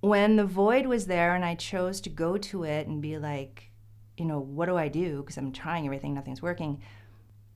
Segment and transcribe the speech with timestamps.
[0.00, 3.70] when the void was there and I chose to go to it and be like,
[4.16, 5.18] you know, what do I do?
[5.18, 6.80] Because I'm trying everything, nothing's working.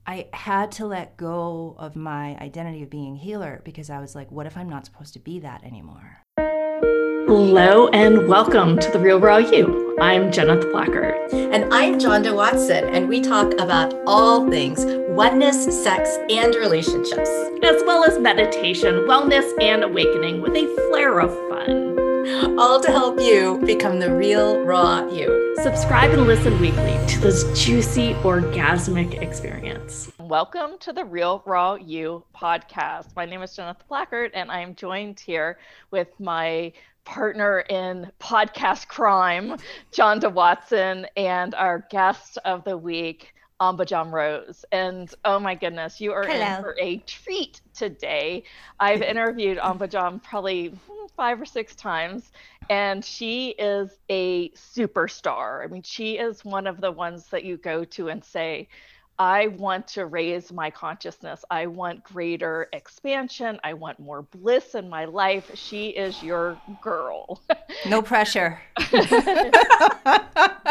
[0.05, 4.29] I had to let go of my identity of being healer because I was like,
[4.29, 6.17] what if I'm not supposed to be that anymore?
[6.37, 9.97] Hello and welcome to The Real Raw You.
[10.01, 11.33] I'm Jennifer Plackert.
[11.33, 17.29] And I'm Jonda Watson, and we talk about all things oneness, sex, and relationships,
[17.63, 22.02] as well as meditation, wellness, and awakening with a flair of fun.
[22.25, 25.57] All to help you become the real raw you.
[25.61, 30.09] Subscribe and listen weekly to this juicy, orgasmic experience.
[30.19, 33.13] Welcome to the Real Raw You podcast.
[33.17, 35.59] My name is Jennifer Plackert, and I am joined here
[35.91, 36.71] with my
[37.03, 39.57] partner in podcast crime,
[39.91, 43.32] Jonda Watson, and our guest of the week,
[43.63, 44.65] Ambujam Rose.
[44.71, 46.45] And oh my goodness, you are Hello.
[46.45, 48.43] in for a treat today.
[48.79, 52.31] I've interviewed Ambujam probably hmm, five or six times,
[52.69, 55.63] and she is a superstar.
[55.63, 58.69] I mean, she is one of the ones that you go to and say,
[59.19, 61.43] I want to raise my consciousness.
[61.49, 63.59] I want greater expansion.
[63.63, 65.51] I want more bliss in my life.
[65.55, 67.41] She is your girl.
[67.83, 68.61] No pressure.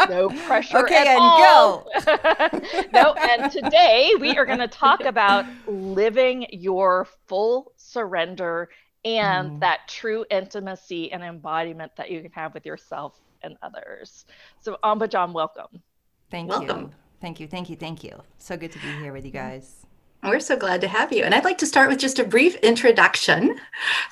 [0.05, 1.87] no pressure Okay, at and all.
[2.91, 8.69] no, and today we are going to talk about living your full surrender
[9.05, 9.59] and Mm.
[9.59, 14.25] that true intimacy and embodiment that you can have with yourself and others.
[14.59, 15.83] So, Ambujam, welcome.
[16.31, 16.59] Thank Welcome.
[16.59, 16.93] you.
[17.23, 17.47] Thank you.
[17.47, 17.77] Thank you.
[17.77, 18.21] Thank you.
[18.37, 19.85] So good to be here with you guys.
[20.23, 21.23] We're so glad to have you.
[21.23, 23.61] And I'd like to start with just a brief introduction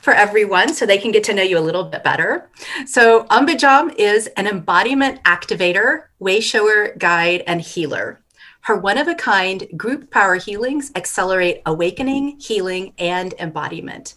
[0.01, 2.49] for everyone so they can get to know you a little bit better.
[2.85, 8.21] So, Ambujam is an embodiment activator, way shower, guide, and healer.
[8.63, 14.13] Her one of a kind group power healings accelerate awakening, healing, and embodiment.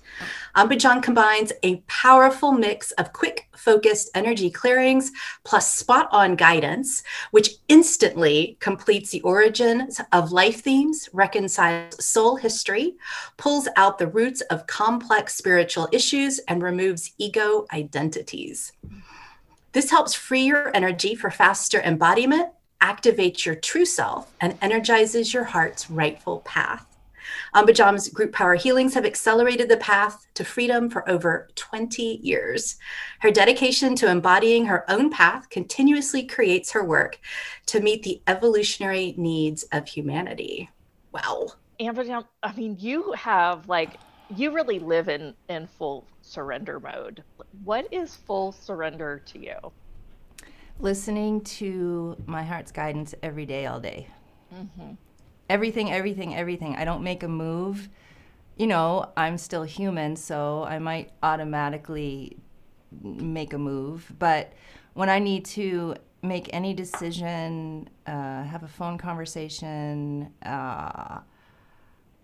[0.55, 5.13] Ambujam combines a powerful mix of quick, focused energy clearings
[5.45, 12.97] plus spot on guidance, which instantly completes the origins of life themes, reconciles soul history,
[13.39, 18.73] pulls out the roots of complex spiritual issues, and removes ego identities.
[19.73, 22.51] This helps free your energy for faster embodiment,
[22.85, 26.87] activates your true self, and energizes your heart's rightful path.
[27.55, 32.77] Ambujam's group power healings have accelerated the path to freedom for over 20 years.
[33.21, 37.19] Her dedication to embodying her own path continuously creates her work
[37.67, 40.69] to meet the evolutionary needs of humanity.
[41.13, 41.53] Wow.
[41.81, 43.97] Ambujam, I mean, you have like,
[44.37, 47.25] you really live in, in full surrender mode.
[47.65, 49.73] What is full surrender to you?
[50.81, 54.09] Listening to my heart's guidance every day, all day.
[55.49, 56.75] Everything, everything, everything.
[56.77, 57.89] I don't make a move.
[58.57, 62.37] You know, I'm still human, so I might automatically
[63.03, 64.13] make a move.
[64.19, 64.53] But
[64.95, 71.21] when I need to make any decision, uh, have a phone conversation, uh,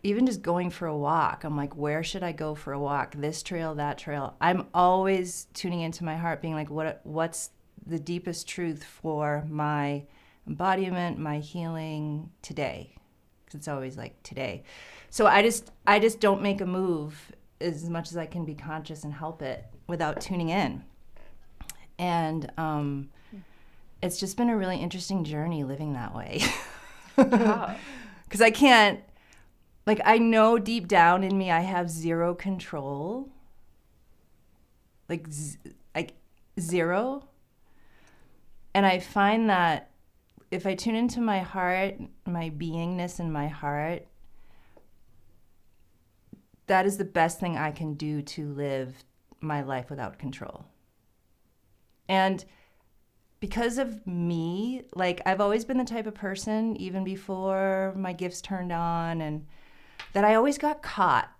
[0.03, 3.15] even just going for a walk, I'm like, where should I go for a walk?
[3.17, 4.35] This trail, that trail.
[4.41, 7.51] I'm always tuning into my heart, being like, what what's
[7.87, 10.05] the deepest truth for my
[10.47, 12.95] embodiment, my healing today?
[13.45, 14.63] Because it's always like today.
[15.11, 18.55] So I just I just don't make a move as much as I can be
[18.55, 20.83] conscious and help it without tuning in.
[21.99, 23.11] And um,
[24.03, 26.43] it's just been a really interesting journey living that way.
[27.17, 29.01] Because I can't,
[29.87, 33.29] like, I know deep down in me I have zero control,
[35.09, 35.59] like, z-
[35.95, 36.15] like
[36.59, 37.25] zero.
[38.75, 39.91] And I find that
[40.51, 44.07] if I tune into my heart, my beingness in my heart,
[46.67, 49.05] that is the best thing I can do to live
[49.41, 50.67] my life without control.
[52.09, 52.45] And
[53.41, 58.41] because of me, like I've always been the type of person, even before my gifts
[58.41, 59.47] turned on, and
[60.13, 61.31] that I always got caught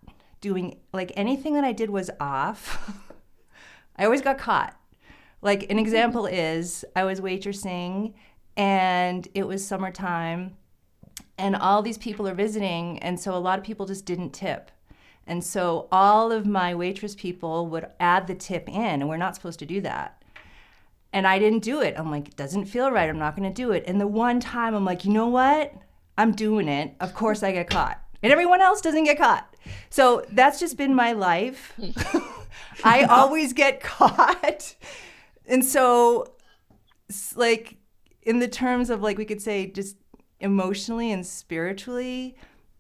[0.41, 3.03] doing like anything that I did was off.
[3.97, 4.80] I always got caught.
[5.43, 8.15] Like an example is I was waitressing
[8.57, 10.57] and it was summertime
[11.39, 14.71] and all these people are visiting and so a lot of people just didn't tip.
[15.27, 19.35] And so all of my waitress people would add the tip in and we're not
[19.35, 20.23] supposed to do that.
[21.13, 21.95] And I didn't do it.
[21.97, 23.09] I'm like, it doesn't feel right.
[23.09, 23.85] I'm not going to do it.
[23.87, 25.73] And the one time I'm like, you know what?
[26.17, 26.95] I'm doing it.
[27.01, 28.01] Of course I get caught.
[28.23, 29.57] And everyone else doesn't get caught.
[29.89, 31.75] So that's just been my life.
[32.85, 34.75] I always get caught.
[35.51, 36.33] And so,
[37.35, 37.77] like,
[38.23, 39.97] in the terms of, like, we could say just
[40.39, 42.37] emotionally and spiritually,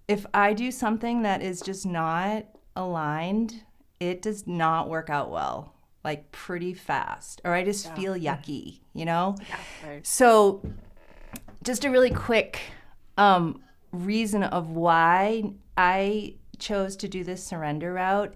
[0.08, 2.46] if I do something that is just not
[2.76, 3.64] aligned,
[3.98, 5.74] it does not work out well.
[6.02, 7.94] like pretty fast, or I just Yeah.
[7.94, 9.36] feel yucky, you know?
[9.84, 10.06] Right.
[10.06, 10.62] So,
[11.62, 12.58] just a really quick
[13.18, 13.60] um,
[13.92, 18.34] reason of why I chose to do this surrender route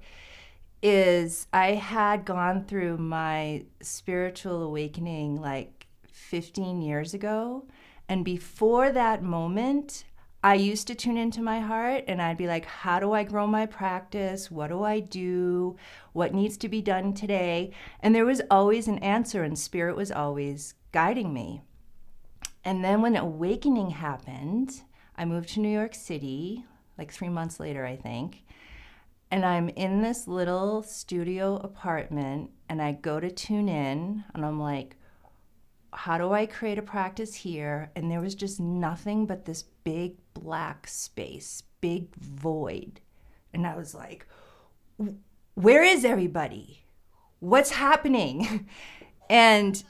[0.85, 7.67] is I had gone through my spiritual awakening like 15 years ago.
[8.07, 10.05] And before that moment,
[10.43, 13.47] I used to tune into my heart and I'd be like, how do I grow
[13.47, 14.51] my practice?
[14.51, 15.77] What do I do?
[16.13, 17.73] What needs to be done today?
[18.01, 21.63] And there was always an answer, and spirit was always guiding me.
[22.63, 24.83] And then when awakening happened,
[25.17, 26.67] I moved to New York City,
[26.99, 28.44] like three months later, I think.
[29.35, 34.61] And I'm in this little studio apartment, and I go to tune in, and I'm
[34.61, 34.95] like,
[35.93, 37.91] how do I create a practice here?
[37.97, 43.01] And there was just nothing but this big black space, big void.
[43.53, 44.25] And I was like,
[45.55, 46.85] where is everybody?
[47.41, 48.69] What's happening?
[49.31, 49.83] And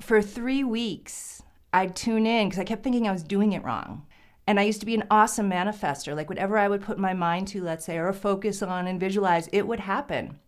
[0.00, 1.42] for three weeks,
[1.74, 4.06] I'd tune in because I kept thinking I was doing it wrong.
[4.48, 6.16] And I used to be an awesome manifester.
[6.16, 9.46] Like whatever I would put my mind to, let's say, or focus on and visualize,
[9.52, 10.38] it would happen.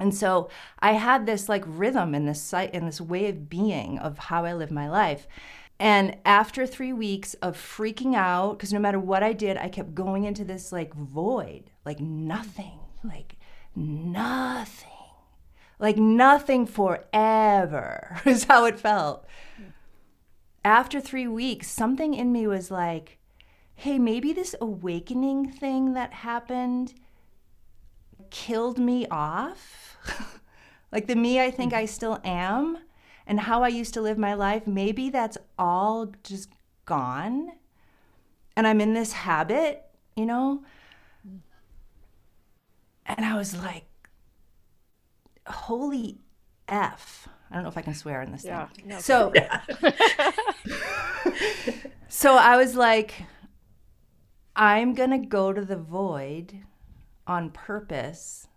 [0.00, 0.48] And so
[0.78, 4.46] I had this like rhythm and this sight and this way of being of how
[4.46, 5.28] I live my life.
[5.78, 9.94] And after three weeks of freaking out, because no matter what I did, I kept
[9.94, 13.36] going into this like void, like nothing, like
[13.76, 14.88] nothing,
[15.78, 19.26] like nothing forever is how it felt.
[20.64, 23.18] After three weeks, something in me was like,
[23.74, 26.94] hey, maybe this awakening thing that happened
[28.30, 29.96] killed me off.
[30.92, 31.82] like the me I think mm-hmm.
[31.82, 32.78] I still am
[33.26, 36.50] and how I used to live my life, maybe that's all just
[36.84, 37.52] gone.
[38.56, 39.84] And I'm in this habit,
[40.14, 40.62] you know?
[43.06, 43.84] And I was like,
[45.46, 46.18] holy
[46.68, 47.28] F.
[47.50, 48.88] I don't know if I can swear in this Yeah, thing.
[48.88, 49.32] no, so,
[52.08, 53.14] so I was like,
[54.56, 56.60] I'm going to go to the void
[57.26, 58.48] on purpose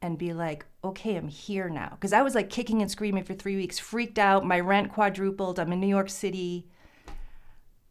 [0.00, 1.90] and be like, okay, I'm here now.
[1.90, 4.44] Because I was like kicking and screaming for three weeks, freaked out.
[4.44, 5.58] My rent quadrupled.
[5.58, 6.66] I'm in New York City.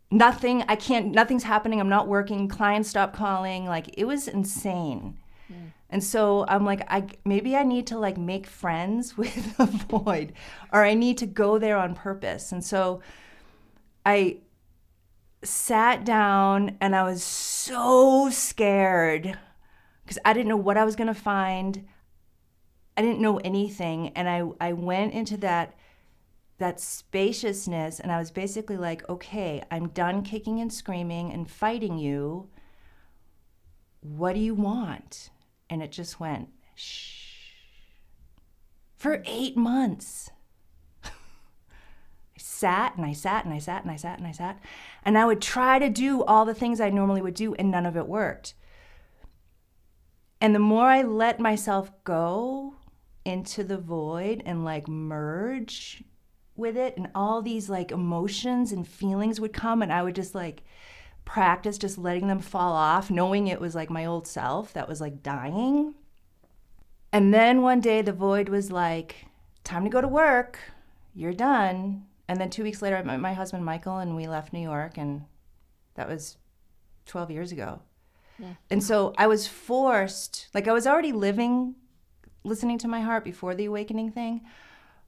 [0.10, 1.80] Nothing, I can't, nothing's happening.
[1.80, 2.50] I'm not working.
[2.50, 3.66] Clients stopped calling.
[3.66, 5.18] Like, it was insane.
[5.48, 5.68] Hmm.
[5.90, 10.34] And so I'm like, I maybe I need to like make friends with the void,
[10.72, 12.52] or I need to go there on purpose.
[12.52, 13.02] And so
[14.06, 14.38] I
[15.44, 19.38] sat down and I was so scared
[20.04, 21.88] because I didn't know what I was going to find.
[22.96, 25.76] I didn't know anything and I I went into that
[26.58, 31.98] that spaciousness and I was basically like, "Okay, I'm done kicking and screaming and fighting
[31.98, 32.50] you.
[34.02, 35.32] What do you want?"
[35.70, 37.54] And it just went shh.
[38.96, 40.30] For 8 months.
[42.62, 44.60] Sat and I sat and I sat and I sat and I sat.
[45.04, 47.88] And I would try to do all the things I normally would do, and none
[47.88, 48.54] of it worked.
[50.40, 52.76] And the more I let myself go
[53.26, 56.04] into the void and like merge
[56.56, 60.36] with it, and all these like emotions and feelings would come, and I would just
[60.36, 60.64] like
[61.26, 65.02] practice just letting them fall off, knowing it was like my old self that was
[65.02, 65.96] like dying.
[67.12, 69.26] And then one day the void was like,
[69.64, 70.60] time to go to work.
[71.16, 72.06] You're done.
[72.32, 74.98] And then two weeks later, I met my husband, Michael, and we left New York.
[74.98, 75.26] And
[75.96, 76.38] that was
[77.06, 77.82] 12 years ago.
[78.70, 81.76] And so I was forced, like, I was already living,
[82.46, 84.46] listening to my heart before the awakening thing.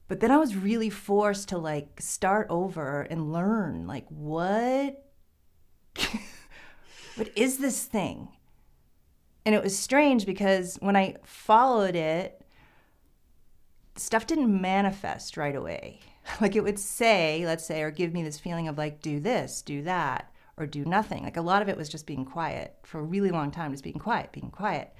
[0.06, 5.02] But then I was really forced to, like, start over and learn, like, what
[7.16, 8.28] what is this thing?
[9.46, 12.44] And it was strange because when I followed it,
[13.96, 16.00] stuff didn't manifest right away.
[16.40, 19.62] Like it would say, let's say, or give me this feeling of like, do this,
[19.62, 21.22] do that, or do nothing.
[21.22, 23.84] Like a lot of it was just being quiet for a really long time, just
[23.84, 24.94] being quiet, being quiet.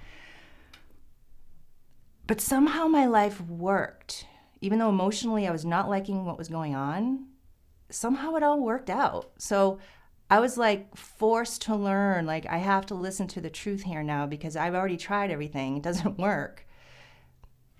[2.26, 4.26] But somehow my life worked.
[4.60, 7.26] Even though emotionally I was not liking what was going on,
[7.90, 9.32] somehow it all worked out.
[9.38, 9.78] So
[10.30, 14.02] I was like forced to learn, like, I have to listen to the truth here
[14.02, 15.76] now because I've already tried everything.
[15.76, 16.63] It doesn't work.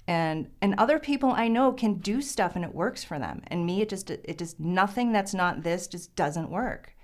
[0.06, 3.42] And and other people I know can do stuff and it works for them.
[3.46, 6.94] And me, it just it just nothing that's not this just doesn't work.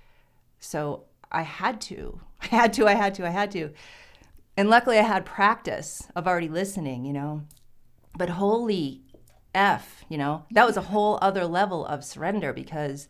[0.59, 2.21] So I had to.
[2.41, 3.71] I had to, I had to, I had to.
[4.57, 7.43] And luckily I had practice of already listening, you know.
[8.15, 9.01] But holy
[9.55, 13.07] F, you know, that was a whole other level of surrender because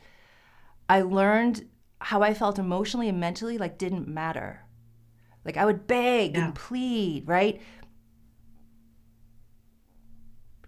[0.87, 1.67] I learned
[1.99, 4.61] how I felt emotionally and mentally like didn't matter.
[5.43, 6.45] Like I would beg Yeah.
[6.45, 7.61] and plead, right?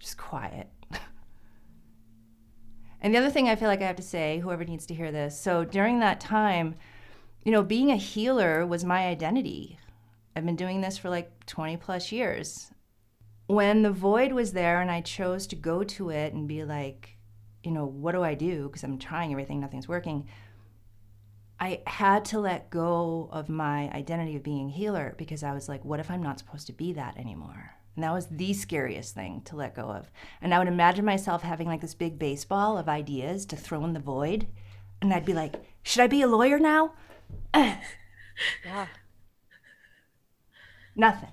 [0.03, 0.67] Just quiet.
[3.01, 5.11] and the other thing I feel like I have to say, whoever needs to hear
[5.11, 6.75] this, so during that time,
[7.43, 9.79] you know, being a healer was my identity.
[10.35, 12.71] I've been doing this for like 20 plus years.
[13.47, 17.17] When the void was there and I chose to go to it and be like,
[17.63, 18.67] you know, what do I do?
[18.67, 20.27] Because I'm trying everything, nothing's working.
[21.59, 25.85] I had to let go of my identity of being healer because I was like,
[25.85, 27.75] what if I'm not supposed to be that anymore?
[27.95, 30.09] And that was the scariest thing to let go of.
[30.41, 33.93] And I would imagine myself having like this big baseball of ideas to throw in
[33.93, 34.47] the void.
[35.01, 36.93] And I'd be like, should I be a lawyer now?
[38.65, 38.87] Yeah.
[40.95, 41.29] Nothing.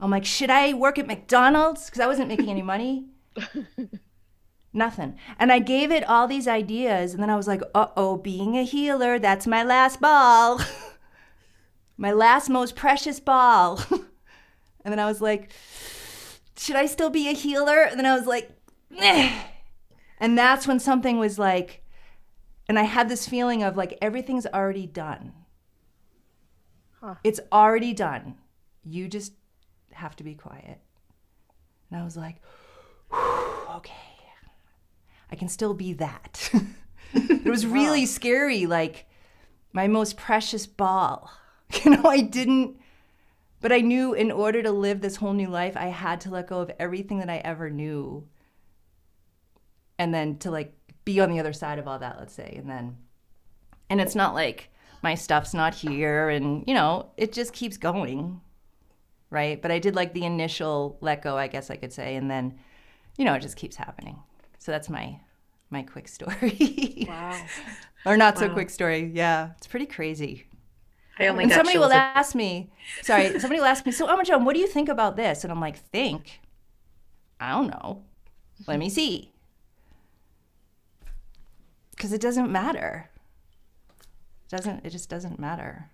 [0.00, 1.86] I'm like, should I work at McDonald's?
[1.86, 3.06] Because I wasn't making any money.
[4.72, 5.18] Nothing.
[5.38, 8.56] And I gave it all these ideas, and then I was like, uh oh, being
[8.56, 10.60] a healer, that's my last ball.
[11.96, 13.80] my last most precious ball.
[14.88, 15.50] And then I was like,
[16.56, 17.82] should I still be a healer?
[17.82, 18.50] And then I was like,
[18.88, 19.30] Neh.
[20.18, 21.82] and that's when something was like,
[22.70, 25.34] and I had this feeling of like everything's already done.
[27.02, 27.16] Huh.
[27.22, 28.36] It's already done.
[28.82, 29.34] You just
[29.92, 30.78] have to be quiet.
[31.90, 32.36] And I was like,
[33.12, 33.92] okay,
[35.30, 36.50] I can still be that.
[37.12, 39.04] it was really scary, like
[39.74, 41.30] my most precious ball.
[41.84, 42.78] You know, I didn't,
[43.60, 46.48] but I knew in order to live this whole new life, I had to let
[46.48, 48.26] go of everything that I ever knew.
[49.98, 50.72] And then to like
[51.04, 52.54] be on the other side of all that, let's say.
[52.56, 52.96] And then,
[53.90, 54.70] and it's not like
[55.02, 58.40] my stuff's not here and, you know, it just keeps going
[59.30, 59.60] right?
[59.60, 62.58] But I did like the initial let go, I guess I could say, and then,
[63.16, 64.18] you know, it just keeps happening.
[64.58, 65.20] So that's my
[65.70, 67.06] my quick story.
[67.08, 67.40] Wow.
[68.06, 69.10] or not so quick story.
[69.12, 70.46] Yeah, it's pretty crazy.
[71.18, 72.70] I only And got somebody will at- ask me,
[73.02, 75.44] sorry, somebody will ask me, so Amma what do you think about this?
[75.44, 76.40] And I'm like, think?
[77.40, 78.02] I don't know.
[78.66, 79.32] Let me see.
[81.90, 83.10] Because it doesn't matter.
[84.46, 85.90] It doesn't it just doesn't matter.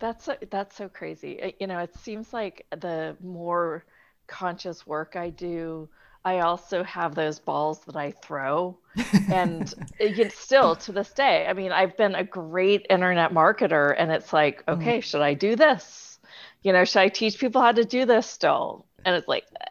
[0.00, 1.54] That's so, that's so crazy.
[1.58, 3.84] You know, it seems like the more
[4.28, 5.88] conscious work I do,
[6.28, 8.78] I also have those balls that I throw.
[9.30, 13.94] And uh, it, still to this day, I mean, I've been a great internet marketer,
[13.96, 14.80] and it's like, mm-hmm.
[14.80, 16.18] okay, should I do this?
[16.62, 18.86] You know, should I teach people how to do this still?
[19.04, 19.64] And it's like, uh,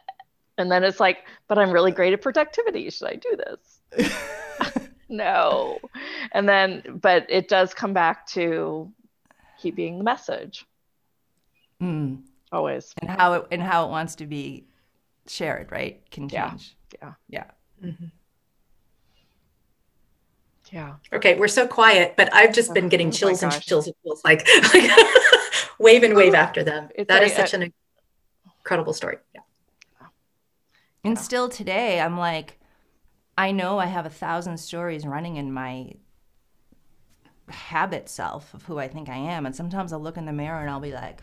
[0.56, 2.88] and then it's like, but I'm really great at productivity.
[2.90, 4.88] Should I do this?
[5.08, 5.78] no.
[6.32, 8.90] And then, but it does come back to
[9.60, 10.66] keeping the message
[11.82, 12.22] Mm.
[12.52, 12.92] always.
[13.00, 14.64] And how it and how it wants to be
[15.28, 16.02] shared, right?
[16.10, 16.76] Can change.
[17.00, 17.12] Yeah.
[17.28, 17.44] Yeah.
[17.82, 18.06] Mm-hmm.
[20.72, 20.94] Yeah.
[21.12, 23.66] Okay, we're so quiet, but I've just been oh, getting Oh chills and gosh.
[23.66, 24.90] chills and chills, like, like
[25.78, 26.88] wave and wave oh, after them.
[26.94, 27.72] It's That like is such an
[28.64, 29.18] incredible story.
[29.34, 29.40] Yeah.
[31.04, 31.22] And Yeah.
[31.22, 32.58] still today, I'm like,
[33.38, 35.94] I know I have a thousand stories running in my
[37.48, 39.46] habit self of who I think I am.
[39.46, 41.22] And sometimes I'll look in the mirror and I'll be like,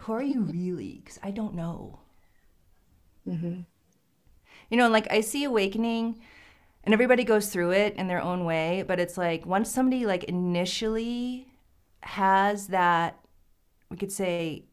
[0.00, 1.00] who are you really?
[1.04, 2.00] Because I don't know.
[3.26, 3.66] Mhm.
[4.70, 6.20] You know, like I see awakening
[6.84, 10.24] and everybody goes through it in their own way, but it's like once somebody like
[10.24, 11.48] initially
[12.02, 13.18] has that,
[13.90, 14.64] we could say,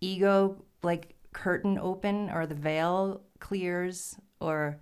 [0.00, 4.80] ego like curtain open or the veil clears or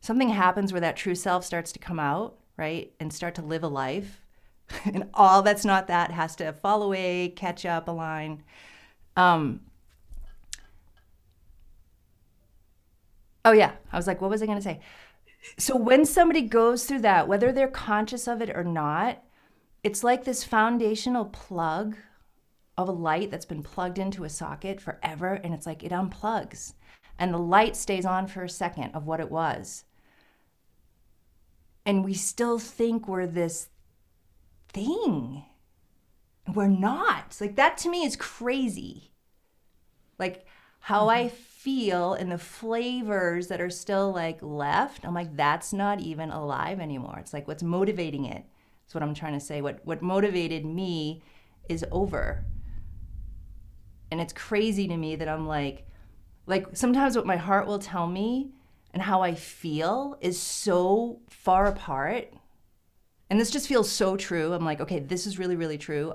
[0.00, 2.92] something happens where that true self starts to come out, right?
[3.00, 4.25] And start to live a life.
[4.84, 8.42] and all that's not that has to fall away, catch up, align.
[9.16, 9.60] Um,
[13.44, 13.72] oh, yeah.
[13.92, 14.80] I was like, what was I going to say?
[15.58, 19.22] So when somebody goes through that, whether they're conscious of it or not,
[19.84, 21.96] it's like this foundational plug
[22.76, 26.74] of a light that's been plugged into a socket forever and it's like it unplugs
[27.18, 29.84] and the light stays on for a second of what it was
[31.86, 33.68] and we still think we're this
[34.76, 35.44] thing.
[36.54, 37.36] We're not.
[37.40, 39.12] Like that to me is crazy.
[40.18, 40.46] Like
[40.80, 41.34] how i mm-hmm.
[41.34, 46.78] feel and the flavors that are still like left i'm like that's not even alive
[46.78, 47.18] anymore.
[47.18, 48.44] It's like what's motivating it
[48.82, 49.60] that's what i'm trying to say.
[49.60, 51.22] What what motivated me
[51.68, 52.44] is over.
[54.12, 55.86] And it's crazy to me that I'm like
[56.46, 58.52] like sometimes what my heart will tell me
[58.94, 62.32] and how I feel is so far apart.
[63.30, 64.52] And this just feels so true.
[64.52, 66.14] I'm like, okay, this is really really true.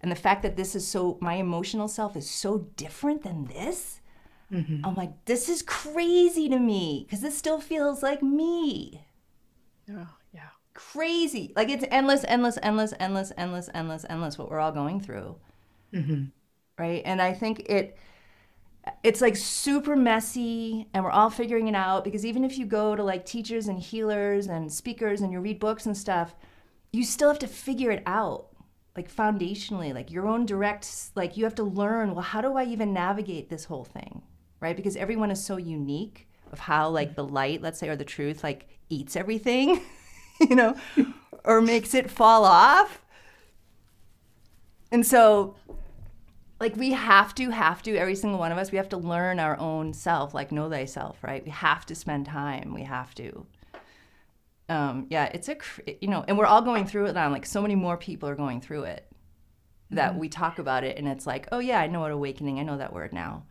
[0.00, 4.00] And the fact that this is so my emotional self is so different than this.
[4.84, 9.04] I'm like, this is crazy to me because this still feels like me.
[9.90, 10.50] Oh, yeah.
[10.74, 11.52] Crazy.
[11.56, 15.36] Like it's endless, endless, endless, endless, endless, endless, endless what we're all going through
[15.92, 16.30] Mhm.
[16.78, 17.02] right?
[17.04, 17.96] And I think it
[19.02, 22.94] it's like super messy and we're all figuring it out because even if you go
[22.94, 26.34] to like teachers and healers and speakers and you read books and stuff
[26.92, 28.48] you still have to figure it out
[28.96, 32.64] like foundationally like your own direct like you have to learn well how do i
[32.64, 34.22] even navigate this whole thing
[34.60, 34.76] right?
[34.76, 38.42] Because everyone is so unique of how like the light let's say or the truth
[38.42, 39.82] like eats everything
[40.40, 40.74] you know
[41.44, 43.02] or makes it fall off.
[44.90, 45.56] And so
[46.60, 49.38] like we have to have to every single one of us we have to learn
[49.38, 51.44] our own self like know thyself right?
[51.44, 53.46] We have to spend time we have to.
[54.68, 55.56] Um yeah it's a
[56.00, 58.34] you know and we're all going through it now like so many more people are
[58.34, 59.06] going through it
[59.90, 62.62] that we talk about it and it's like oh yeah i know what awakening i
[62.62, 63.44] know that word now.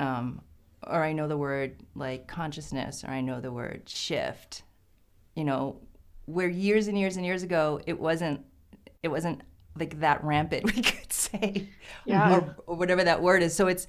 [0.00, 0.42] Um
[0.86, 4.62] or i know the word like consciousness or i know the word shift.
[5.34, 5.80] You know
[6.26, 8.44] where years and years and years ago it wasn't
[9.02, 9.40] it wasn't
[9.78, 11.68] like that rampant we could say
[12.04, 12.36] Yeah.
[12.36, 13.54] or, or whatever that word is.
[13.54, 13.86] So it's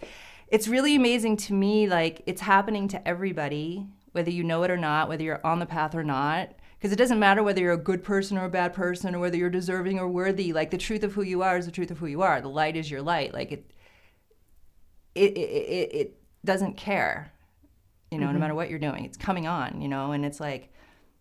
[0.48, 4.77] it's really amazing to me like it's happening to everybody whether you know it or
[4.77, 7.77] not whether you're on the path or not because it doesn't matter whether you're a
[7.77, 10.53] good person or a bad person or whether you're deserving or worthy.
[10.53, 12.39] Like the truth of who you are is the truth of who you are.
[12.39, 13.34] The light is your light.
[13.34, 13.72] Like it
[15.13, 17.31] it it, it, it doesn't care
[18.12, 18.39] you know no mm-hmm.
[18.39, 19.05] matter what you're doing.
[19.05, 20.74] It's coming on you know and it's like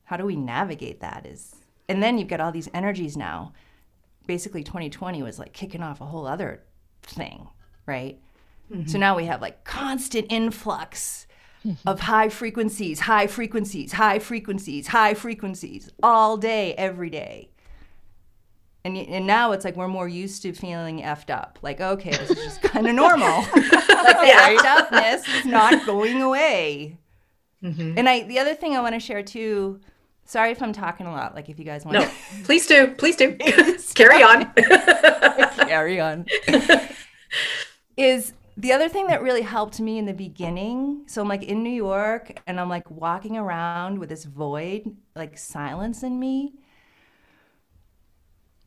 [0.05, 1.57] how do we navigate that is
[1.89, 3.53] and then you've got all these energies now
[4.29, 6.63] basically 2020 was like kicking off a whole other
[7.03, 7.49] thing
[7.89, 8.21] right?
[8.69, 9.01] So mm-hmm.
[9.01, 11.27] now we have like constant influx
[11.65, 11.89] mm-hmm.
[11.89, 17.51] of high frequencies high frequencies high frequencies high frequencies all day every day.
[18.85, 22.31] And, and now it's like we're more used to feeling effed up like okay this
[22.31, 23.45] is just kind of normal.
[23.99, 26.99] Like the effed upness is not going away.
[27.65, 27.99] Mm-hmm.
[27.99, 29.81] And i the other thing i want to share too
[30.29, 32.09] sorry if i'm talking a lot like if you guys want No,
[32.45, 32.89] please do.
[32.99, 33.37] Please do.
[33.95, 34.53] Carry on.
[35.67, 36.27] carry on
[37.97, 41.63] is the other thing that really helped me in the beginning so i'm like in
[41.63, 46.55] new york and i'm like walking around with this void like silence in me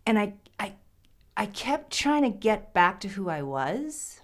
[0.06, 0.74] and i i
[1.38, 4.22] i kept trying to get back to who i was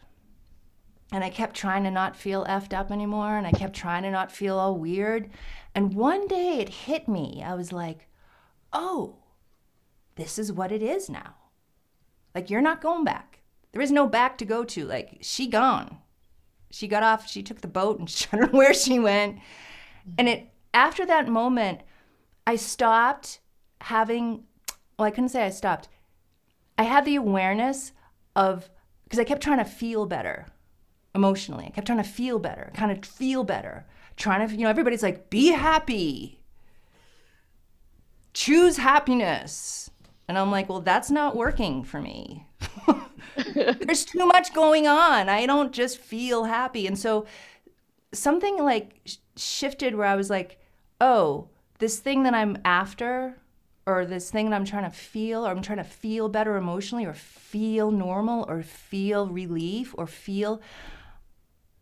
[1.11, 4.11] and i kept trying to not feel effed up anymore and i kept trying to
[4.11, 5.29] not feel all weird
[5.77, 8.07] and one day it hit me i was like
[8.73, 9.15] oh
[10.15, 11.35] this is what it is now
[12.37, 13.39] like you're not going back.
[13.71, 14.85] There is no back to go to.
[14.85, 15.97] Like she gone.
[16.69, 19.39] She got off, she took the boat and she don't know where she went.
[20.19, 21.81] And it after that moment,
[22.45, 23.39] I stopped
[23.81, 24.43] having
[24.99, 25.89] well, I couldn't say I stopped.
[26.77, 27.91] I had the awareness
[28.35, 28.69] of
[29.05, 30.45] because I kept trying to feel better
[31.15, 31.65] emotionally.
[31.65, 33.87] I kept trying to feel better, kind of feel better.
[34.17, 36.39] Trying to, you know, everybody's like, be happy.
[38.33, 39.89] Choose happiness.
[40.27, 42.45] And I'm like, well, that's not working for me.
[43.55, 45.29] There's too much going on.
[45.29, 46.85] I don't just feel happy.
[46.87, 47.25] And so
[48.13, 50.59] something like sh- shifted where I was like,
[50.99, 51.49] oh,
[51.79, 53.37] this thing that I'm after,
[53.85, 57.05] or this thing that I'm trying to feel, or I'm trying to feel better emotionally,
[57.05, 60.61] or feel normal, or feel relief, or feel.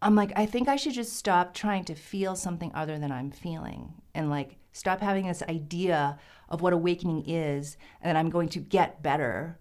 [0.01, 3.31] I'm like, I think I should just stop trying to feel something other than I'm
[3.31, 8.49] feeling and like stop having this idea of what awakening is and that I'm going
[8.49, 9.57] to get better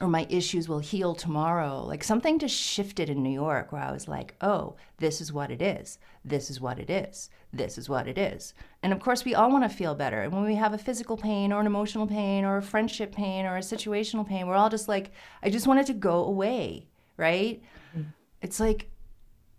[0.00, 1.82] or my issues will heal tomorrow.
[1.84, 5.50] Like something just shifted in New York where I was like, oh, this is what
[5.50, 5.98] it is.
[6.24, 7.30] This is what it is.
[7.52, 8.54] This is what it is.
[8.82, 10.22] And of course, we all want to feel better.
[10.22, 13.46] And when we have a physical pain or an emotional pain or a friendship pain
[13.46, 15.10] or a situational pain, we're all just like,
[15.42, 17.62] I just want it to go away, right?
[17.96, 18.10] Mm-hmm.
[18.42, 18.90] It's like,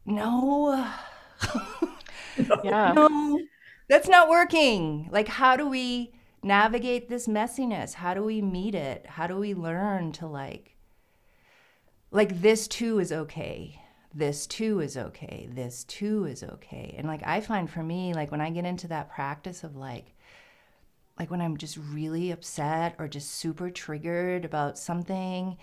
[0.15, 0.85] no,
[2.61, 2.93] Yeah.
[2.93, 3.47] no,
[3.87, 5.09] that's not working.
[5.11, 7.93] Like, how do we navigate this messiness?
[7.95, 9.05] How do we meet it?
[9.07, 10.75] How do we learn to like,
[12.11, 13.81] like this too is okay.
[14.13, 15.47] This too is okay.
[15.51, 16.95] This too is okay.
[16.97, 20.15] And like, I find for me, like when I get into that practice of like,
[21.19, 25.57] like when I'm just really upset or just super triggered about something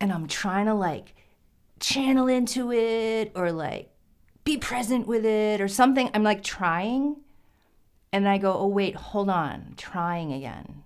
[0.00, 1.14] and I'm trying to like
[1.80, 3.90] channel into it or like
[4.44, 6.10] be present with it or something.
[6.14, 7.16] I'm like trying.
[8.12, 10.84] And I go, oh, wait, hold on, trying again.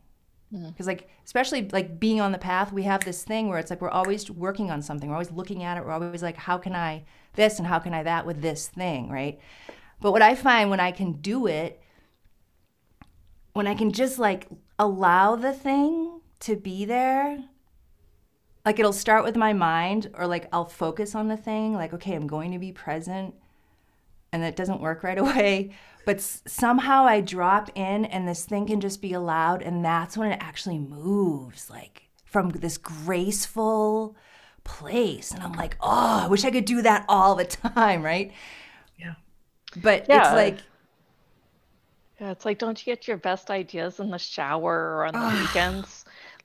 [0.50, 0.70] Mm-hmm.
[0.70, 3.82] Because, like, especially like being on the path, we have this thing where it's like
[3.82, 5.10] we're always working on something.
[5.10, 5.84] We're always looking at it.
[5.84, 9.10] We're always like, how can I this and how can I that with this thing,
[9.10, 9.38] right?
[10.00, 11.82] But what I find when I can do it,
[13.52, 14.48] when I can just like
[14.78, 17.44] allow the thing to be there,
[18.68, 22.14] like it'll start with my mind or like I'll focus on the thing, like, okay,
[22.14, 23.34] I'm going to be present
[24.32, 25.72] and that doesn't work right away.
[26.04, 29.62] But s- somehow I drop in and this thing can just be allowed.
[29.62, 34.16] And that's when it actually moves, like from this graceful,
[34.64, 35.32] place.
[35.32, 38.32] And I'm like, oh, I wish I could do that all the time, right?
[38.98, 39.14] Yeah.
[39.76, 40.14] But Yeah.
[40.14, 40.62] it's uh, like,
[42.20, 45.28] Yeah, it's like, don't you get your best ideas in the shower or on the
[45.28, 45.97] weekends?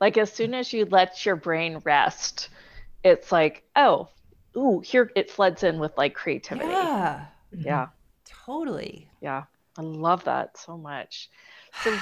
[0.04, 2.50] Like, as soon as you let your brain rest,
[3.06, 4.10] it's like, oh,
[4.58, 6.68] ooh, here it floods in with like creativity.
[6.70, 8.52] yeah, Yeah, mm-hmm.
[8.52, 9.08] totally.
[9.22, 9.44] yeah.
[9.78, 11.30] I love that so much.
[11.84, 11.98] So,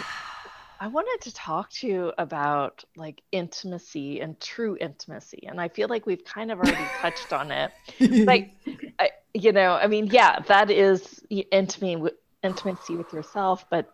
[0.80, 5.46] I wanted to talk to you about like intimacy and true intimacy.
[5.48, 7.72] And I feel like we've kind of already touched on it.
[8.00, 8.56] Like,
[8.98, 13.64] I, you know, I mean, yeah, that is intimacy, intimacy with yourself.
[13.70, 13.94] But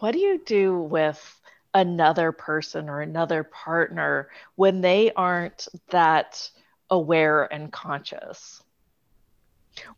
[0.00, 1.40] what do you do with
[1.74, 6.50] another person or another partner when they aren't that
[6.90, 8.62] aware and conscious?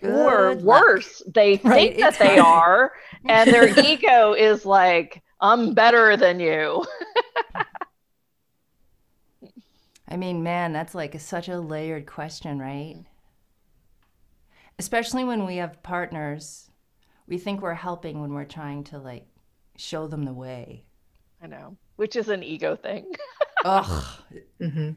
[0.02, 0.06] or
[0.52, 0.54] Good luck.
[0.54, 2.92] worse, they Right, think that they are,
[3.28, 6.84] and their ego is like, I'm better than you.
[10.08, 13.04] I mean, man, that's like such a layered question, right?
[14.78, 16.70] Especially when we have partners,
[17.26, 19.28] we think we're helping when we're trying to like
[19.76, 20.85] show them the way.
[21.46, 23.06] I know, which is an ego thing.
[23.64, 24.04] Ugh.
[24.58, 24.90] hmm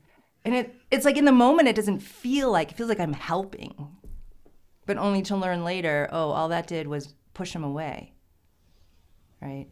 [0.43, 3.13] And it, it's like in the moment, it doesn't feel like, it feels like I'm
[3.13, 3.95] helping,
[4.87, 8.13] but only to learn later, oh, all that did was push him away.
[9.39, 9.67] Right.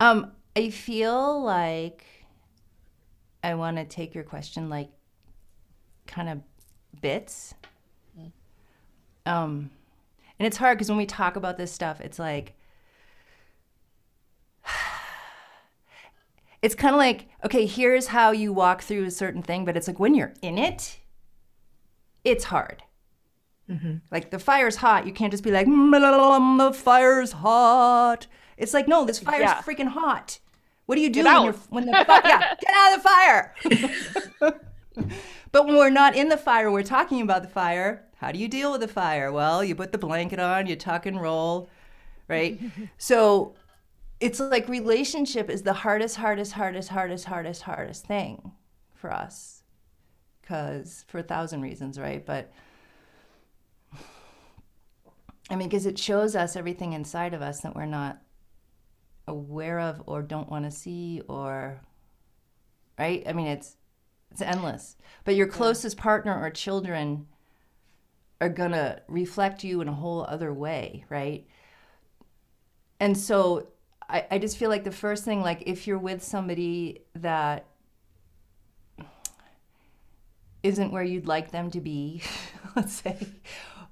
[0.00, 2.04] Um, I feel like
[3.44, 4.90] I want to take your question like
[6.08, 6.40] kind of
[7.00, 7.54] bits.
[9.26, 9.70] Um,
[10.40, 12.54] and it's hard because when we talk about this stuff, it's like,
[16.62, 19.86] it's kind of like, okay, here's how you walk through a certain thing, but it's
[19.88, 20.98] like when you're in it,
[22.24, 22.82] it's hard.
[24.10, 25.06] Like the fire's hot.
[25.06, 28.26] You can't just be like, "Mm, the fire's hot.
[28.56, 29.62] It's like, no, this fire's Yeah.
[29.62, 30.40] freaking hot.
[30.86, 33.54] What do you do when you're when the fi- yeah, get out of the fire.
[35.52, 38.04] but when we're not in the fire, we're talking about the fire.
[38.16, 39.30] How do you deal with the fire?
[39.30, 41.68] Well, you put the blanket on, you tuck and roll,
[42.26, 42.60] right?
[42.98, 43.54] so
[44.20, 48.52] it's like relationship is the hardest, hardest, hardest, hardest, hardest, hardest thing
[48.94, 49.62] for us.
[50.46, 52.24] Cause for a thousand reasons, right?
[52.24, 52.52] But
[55.48, 58.20] I mean, because it shows us everything inside of us that we're not
[59.26, 61.80] aware of or don't want to see or
[62.98, 63.22] right?
[63.26, 63.76] I mean, it's
[64.30, 64.96] it's endless.
[65.24, 67.26] But your closest partner or children
[68.40, 71.46] are going to reflect you in a whole other way, right?
[73.00, 73.68] And so
[74.10, 77.66] I, I just feel like the first thing, like if you're with somebody that
[80.62, 82.22] isn't where you'd like them to be,
[82.76, 83.26] let's say,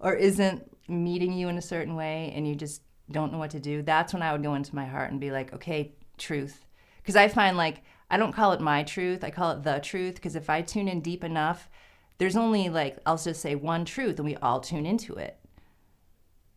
[0.01, 3.61] or isn't meeting you in a certain way and you just don't know what to
[3.61, 6.65] do, that's when I would go into my heart and be like, okay, truth.
[6.99, 10.17] Because I find like, I don't call it my truth, I call it the truth.
[10.17, 11.71] Because if I tune in deep enough,
[12.19, 15.39] there's only like, I'll just say one truth and we all tune into it.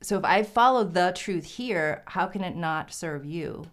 [0.01, 3.65] So if I follow the truth here, how can it not serve you?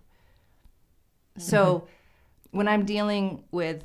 [1.38, 2.56] So mm-hmm.
[2.56, 3.84] when I'm dealing with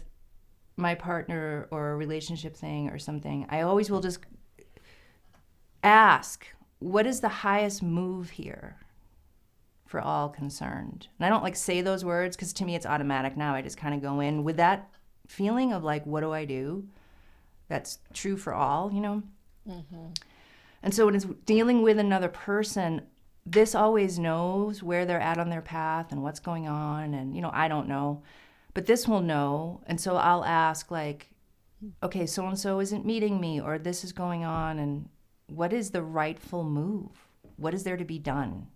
[0.76, 4.20] my partner or a relationship thing or something, I always will just
[5.84, 6.48] ask,
[6.80, 8.78] what is the highest move here
[9.86, 11.08] for all concerned?
[11.20, 13.56] And I don't like say those words because to me it's automatic now.
[13.56, 14.90] I just kind of go in with that
[15.28, 16.86] feeling of like, what do I do?
[17.70, 19.24] That's true for all, you know?
[19.70, 20.08] Mm-hmm.
[20.84, 23.04] And so when it's dealing with another person,
[23.46, 27.14] this always knows where they're at on their path and what's going on.
[27.14, 28.22] And, you know, I don't know,
[28.74, 29.82] but this will know.
[29.88, 31.32] And so I'll ask, like,
[32.04, 34.78] okay, so and so isn't meeting me, or this is going on.
[34.78, 35.10] And
[35.48, 37.12] what is the rightful move?
[37.56, 38.68] What is there to be done?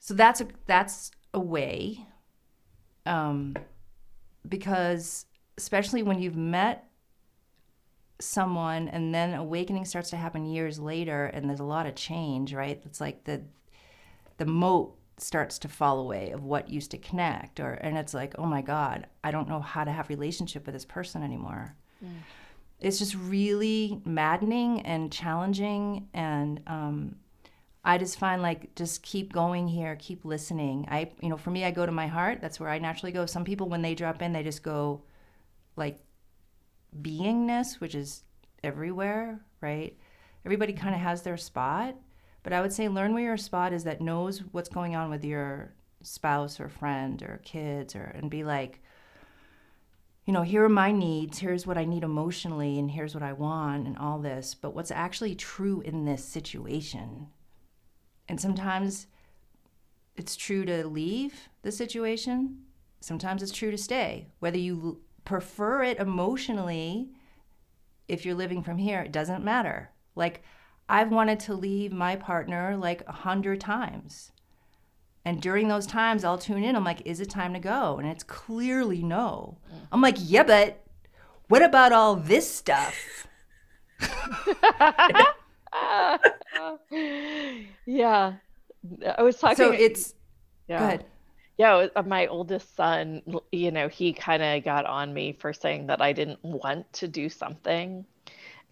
[0.00, 2.06] So that's a, that's a way.
[3.04, 3.56] Um,
[4.48, 5.26] because
[5.58, 6.85] especially when you've met
[8.18, 12.54] someone and then awakening starts to happen years later and there's a lot of change
[12.54, 12.80] right?
[12.84, 13.42] It's like the
[14.38, 18.34] the moat starts to fall away of what used to connect or and it's like
[18.38, 21.74] oh my god i don't know how to have relationship with this person anymore.
[22.78, 27.16] It's just really maddening and challenging and um,
[27.82, 30.86] i just find like just keep going here keep listening.
[30.90, 32.40] I you know for me i go to my heart.
[32.42, 33.24] That's where i naturally go.
[33.24, 35.02] Some people when they drop in they just go
[35.76, 35.98] like
[37.02, 38.24] beingness, which is
[38.62, 39.96] everywhere, right?
[40.44, 40.82] Everybody mm-hmm.
[40.82, 41.96] kind of has their spot.
[42.42, 45.24] But I would say learn where your spot is that knows what's going on with
[45.24, 48.80] your spouse or friend or kids or and be like,
[50.26, 53.32] you know, here are my needs, here's what I need emotionally, and here's what I
[53.32, 54.54] want, and all this.
[54.54, 57.28] But what's actually true in this situation?
[58.28, 59.06] And sometimes
[60.16, 62.62] it's true to leave the situation,
[63.00, 64.26] sometimes it's true to stay.
[64.40, 67.10] Whether you prefer it emotionally
[68.08, 69.90] if you're living from here, it doesn't matter.
[70.14, 70.42] Like,
[70.88, 74.32] I've wanted to leave my partner like a hundred times.
[75.24, 76.76] And during those times, I'll tune in.
[76.76, 77.98] I'm like, is it time to go?
[77.98, 79.58] And it's clearly no.
[79.68, 79.88] Mm.
[79.90, 80.86] I'm like, yeah, but
[81.48, 83.26] what about all this stuff?
[87.84, 88.34] yeah.
[89.18, 89.56] I was talking.
[89.56, 90.14] So it's,
[90.68, 90.78] yeah.
[90.78, 91.06] go ahead.
[91.58, 95.52] Yeah, was- uh, my oldest son, you know, he kind of got on me for
[95.52, 98.04] saying that I didn't want to do something.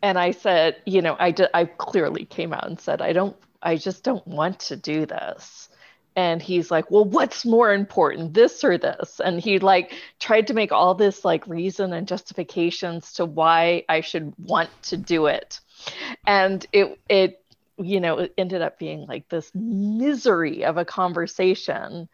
[0.03, 3.37] And I said, you know, I did, I clearly came out and said, I don't,
[3.62, 5.70] I just don't want to do this.
[6.16, 9.20] And he's like, well, what's more important, this or this?
[9.20, 14.01] And he like tried to make all this like reason and justifications to why I
[14.03, 15.61] should want to do it.
[16.27, 17.40] And it, it,
[17.79, 22.09] you know, it ended up being like this misery of a conversation.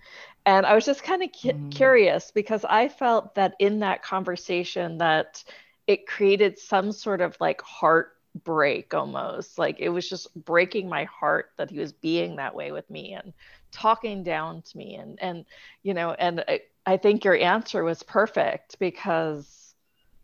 [0.46, 1.70] And I was just kind of cu- Mm.
[1.70, 5.44] curious because I felt that in that conversation that
[5.87, 9.59] it created some sort of like heartbreak almost.
[9.59, 13.12] Like it was just breaking my heart that he was being that way with me
[13.14, 13.33] and
[13.72, 15.44] talking down to me and and
[15.85, 19.74] you know and I, I think your answer was perfect because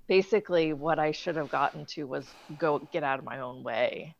[0.09, 4.16] basically what I should have gotten to was go get out of my own way.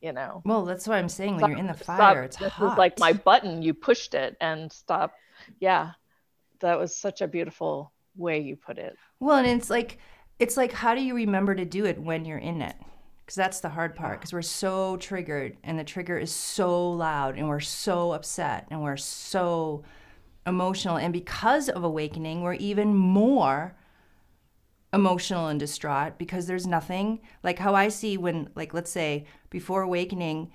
[0.00, 0.42] You know.
[0.44, 1.36] Well, that's what I'm saying.
[1.36, 2.72] When you're in the Stop- fire, it's this hot.
[2.72, 3.62] is like my button.
[3.62, 5.12] You pushed it and stop.
[5.60, 5.92] Yeah,
[6.60, 8.96] that was such a beautiful way you put it.
[9.20, 9.98] Well, and it's like
[10.38, 12.76] it's like how do you remember to do it when you're in it?
[13.20, 14.20] Because that's the hard part.
[14.20, 18.82] Because we're so triggered, and the trigger is so loud, and we're so upset, and
[18.82, 19.82] we're so
[20.46, 23.74] emotional, and because of awakening, we're even more
[24.92, 29.82] emotional and distraught because there's nothing like how I see when like let's say before
[29.82, 30.50] awakening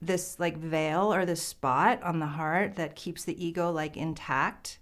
[0.00, 4.78] this like veil or this spot on the heart that keeps the ego like intact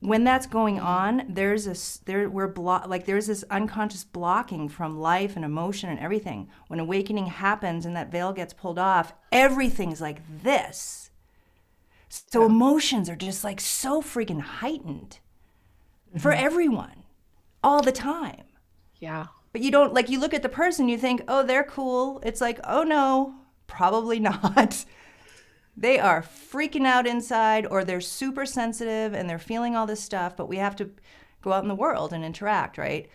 [0.00, 4.98] when that's going on there's a there we're block like there's this unconscious blocking from
[4.98, 6.48] life and emotion and everything.
[6.68, 11.10] When awakening happens and that veil gets pulled off everything's like this.
[12.08, 15.18] So emotions are just like so freaking heightened
[16.18, 16.44] for mm-hmm.
[16.44, 17.04] everyone
[17.62, 18.42] all the time.
[18.98, 19.26] Yeah.
[19.52, 22.20] but you don't like you look at the person you think oh they're cool.
[22.24, 23.34] It's like oh no
[23.66, 24.84] probably not.
[25.76, 30.36] They are freaking out inside or they're super sensitive and they're feeling all this stuff
[30.36, 30.90] but we have to
[31.42, 33.08] go out in the world and interact right?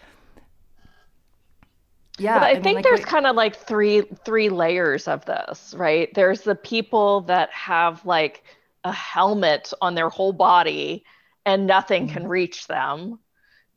[2.20, 5.74] Yeah but I, mean, think like, there's kind of like three three layers of this,
[5.78, 6.14] right?
[6.14, 8.44] There's the people that have like
[8.84, 11.04] a helmet on their whole body
[11.46, 12.08] and nothing Mm-hmm.
[12.08, 13.20] can reach them,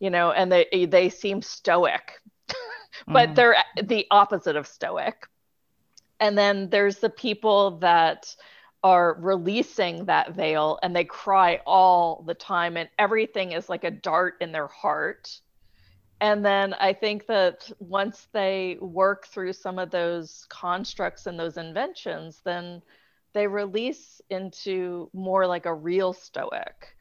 [0.00, 2.20] you know, and they they seem stoic,
[3.08, 3.36] but Mhm.
[3.36, 5.26] they're the opposite of stoic.
[6.20, 8.34] And then there's the people that
[8.82, 13.90] are releasing that veil and they cry all the time and everything is like a
[13.90, 15.40] dart in their heart.
[16.20, 21.56] And then I think that once they work through some of those constructs and those
[21.56, 22.82] inventions, then
[23.34, 26.93] they release into more like a real stoic,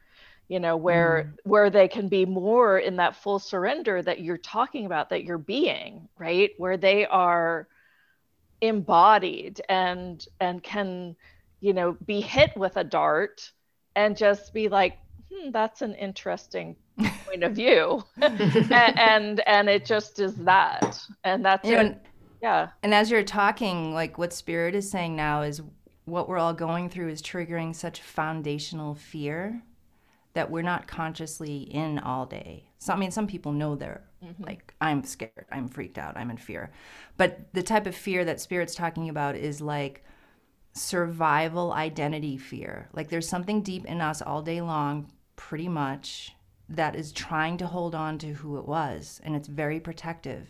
[0.49, 4.85] you know, where where they can be more in that full surrender that you're talking
[4.85, 6.51] about, that you're being, right?
[6.57, 7.67] Where they are
[8.61, 11.15] embodied and and can,
[11.61, 13.51] you know, be hit with a dart
[13.95, 14.97] and just be like,
[15.31, 16.75] hmm, that's an interesting
[17.25, 21.79] point of view and, and and it just is that and that's You it.
[21.79, 21.99] and-
[22.41, 25.61] yeah And as you're talking, like what Spirit is saying now is
[26.05, 29.63] what we're all going through is triggering such foundational fear
[30.33, 32.69] that we're not consciously in all day.
[32.79, 34.43] So, I mean, some people know they're mm-hmm.
[34.43, 36.71] like, I'm scared, I'm freaked out, I'm in fear.
[37.17, 40.03] But the type of fear that Spirit's talking about is like
[40.73, 42.89] survival identity fear.
[42.93, 46.35] Like there's something deep in us all day long, pretty much,
[46.69, 49.21] that is trying to hold on to who it was.
[49.23, 50.47] And it's very protective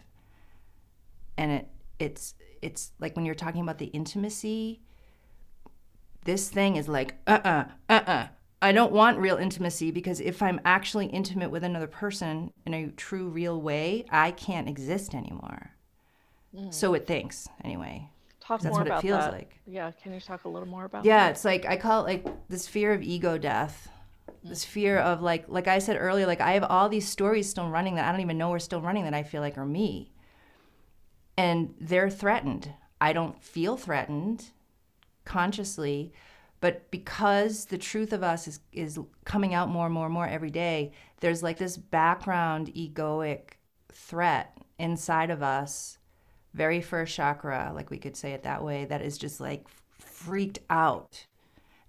[1.38, 1.68] and it
[2.00, 4.82] it's it's like when you're talking about the intimacy
[6.26, 8.28] this thing is like uh-uh uh-uh
[8.64, 12.88] i don't want real intimacy because if i'm actually intimate with another person in a
[12.92, 15.72] true real way i can't exist anymore.
[16.56, 16.72] Mm.
[16.72, 18.10] So it thinks anyway.
[18.40, 19.34] Talk That's more what it about feels that.
[19.34, 19.60] like.
[19.66, 21.32] yeah can you talk a little more about yeah that?
[21.32, 23.90] it's like i call it like this fear of ego death
[24.44, 24.68] this mm.
[24.68, 27.96] fear of like like i said earlier like i have all these stories still running
[27.96, 30.12] that i don't even know are still running that i feel like are me.
[31.36, 32.74] And they're threatened.
[33.02, 34.52] I don't feel threatened
[35.26, 36.14] consciously
[36.64, 40.28] but because the truth of us is is coming out more and more and more
[40.28, 43.58] every day there's like this background egoic
[43.92, 45.98] threat inside of us
[46.54, 49.68] very first chakra like we could say it that way that is just like
[50.00, 51.26] freaked out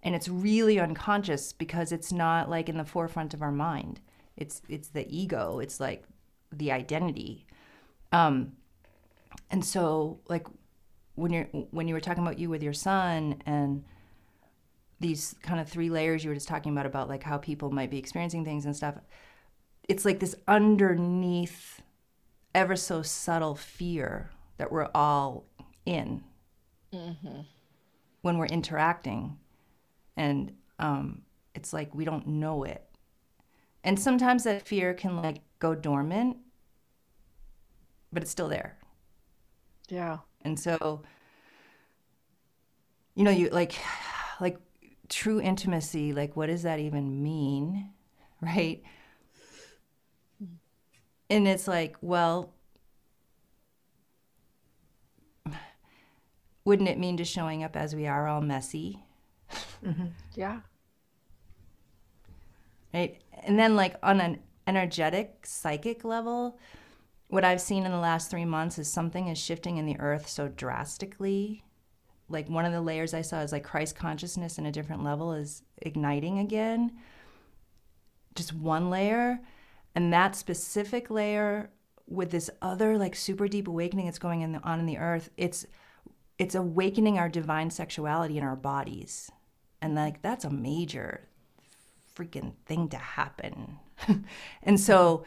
[0.03, 4.01] and it's really unconscious because it's not like in the forefront of our mind
[4.37, 5.61] It's it's the ego.
[5.61, 6.05] It's like
[6.53, 7.47] the identity.
[8.13, 8.53] Um,
[9.51, 10.47] and so like
[11.15, 13.85] when you're when you were talking about you with your son and
[15.01, 17.91] these kind of three layers you were just talking about about like how people might
[17.91, 18.95] be experiencing things and stuff
[19.89, 21.83] it's like this underneath
[22.55, 25.45] ever so subtle fear that we're all
[25.85, 26.23] in
[28.23, 29.37] when we're interacting.
[30.17, 31.23] And um,
[31.55, 32.85] it's like we don't know it.
[33.83, 36.39] And sometimes that fear can like go dormant
[38.13, 38.79] but it's still there.
[39.89, 40.19] Yeah.
[40.43, 41.03] and so,
[43.17, 43.75] you know, you like,
[44.41, 44.59] like
[45.15, 47.91] true intimacy, like, what does that even mean?
[48.43, 48.83] Right.
[51.31, 52.53] And it's like, well,
[56.65, 59.01] wouldn't it mean just showing up as we are all messy?
[59.85, 60.07] Mm-hmm.
[60.35, 60.61] Yeah.
[62.93, 63.21] right?
[63.43, 66.59] And then, like, on an energetic, psychic level,
[67.29, 70.29] what I've seen in the last three months is something is shifting in the earth
[70.29, 71.65] so drastically.
[72.35, 75.33] Like, one of the layers I saw is like Christ consciousness in a different level
[75.33, 76.93] is igniting again.
[78.35, 79.41] Just one layer.
[79.95, 81.71] And that specific layer
[82.07, 85.31] with this other, like, super deep awakening that's going in the, on in the earth,
[85.39, 85.67] it's
[86.39, 89.31] it's awakening our divine sexuality in our bodies.
[89.81, 91.29] And like that's a major
[92.17, 93.79] freaking thing to happen.
[94.63, 95.25] and so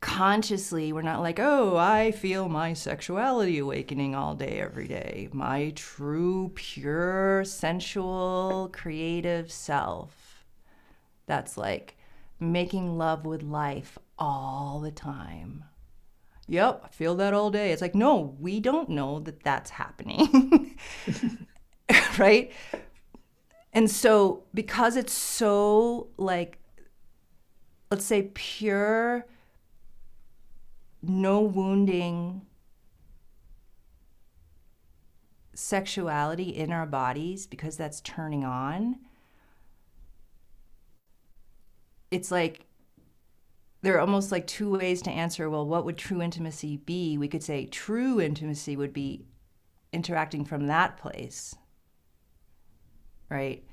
[0.00, 5.28] consciously, we're not like, oh, I feel my sexuality awakening all day, every day.
[5.32, 10.44] My true, pure, sensual, creative self.
[11.26, 11.96] That's like
[12.40, 15.64] making love with life all the time.
[16.46, 17.72] Yep, I feel that all day.
[17.72, 20.78] It's like, no, we don't know that that's happening.
[22.18, 22.50] right?
[23.72, 26.58] And so, because it's so like,
[27.90, 29.26] let's say, pure,
[31.02, 32.42] no wounding
[35.54, 38.96] sexuality in our bodies, because that's turning on,
[42.10, 42.66] it's like
[43.82, 47.16] there are almost like two ways to answer well, what would true intimacy be?
[47.16, 49.26] We could say true intimacy would be
[49.92, 51.54] interacting from that place
[53.30, 53.64] right?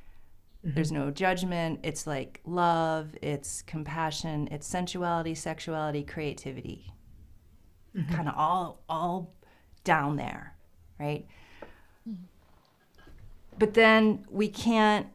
[0.66, 0.76] Mm-hmm.
[0.76, 1.80] There's no judgment.
[1.84, 6.92] It's like love, it's compassion, it's sensuality, sexuality, creativity.
[7.96, 8.14] Mm-hmm.
[8.14, 9.34] Kind of all all
[9.84, 10.56] down there,
[11.00, 11.26] right?
[12.08, 12.24] Mm-hmm.
[13.58, 15.08] But then we can't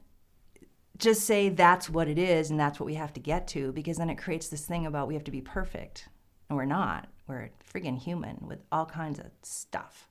[0.96, 3.96] just say that's what it is and that's what we have to get to because
[3.96, 6.08] then it creates this thing about we have to be perfect.
[6.48, 7.08] And we're not.
[7.26, 10.08] We're friggin' human with all kinds of stuff.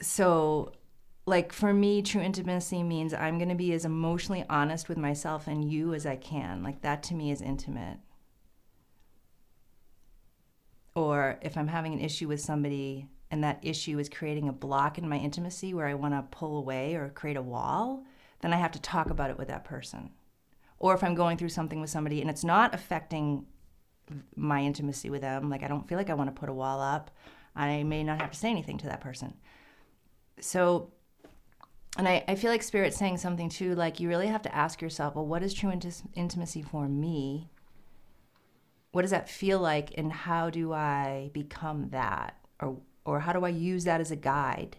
[0.00, 0.72] So
[1.26, 5.46] like for me true intimacy means i'm going to be as emotionally honest with myself
[5.46, 7.98] and you as i can like that to me is intimate
[10.94, 14.98] or if i'm having an issue with somebody and that issue is creating a block
[14.98, 18.04] in my intimacy where i want to pull away or create a wall
[18.40, 20.10] then i have to talk about it with that person.
[20.78, 23.46] Or if i'm going through something with somebody and it's not affecting
[24.36, 26.80] my intimacy with them like i don't feel like i want to put a wall
[26.80, 27.10] up
[27.54, 29.34] i may not have to say anything to that person.
[30.40, 30.90] So
[31.96, 34.82] and I, I feel like spirit's saying something too like you really have to ask
[34.82, 35.72] yourself well what is true
[36.14, 37.50] intimacy for me
[38.92, 42.36] what does that feel like and how do i become that?
[42.60, 44.76] Or or how do i use that as a guide?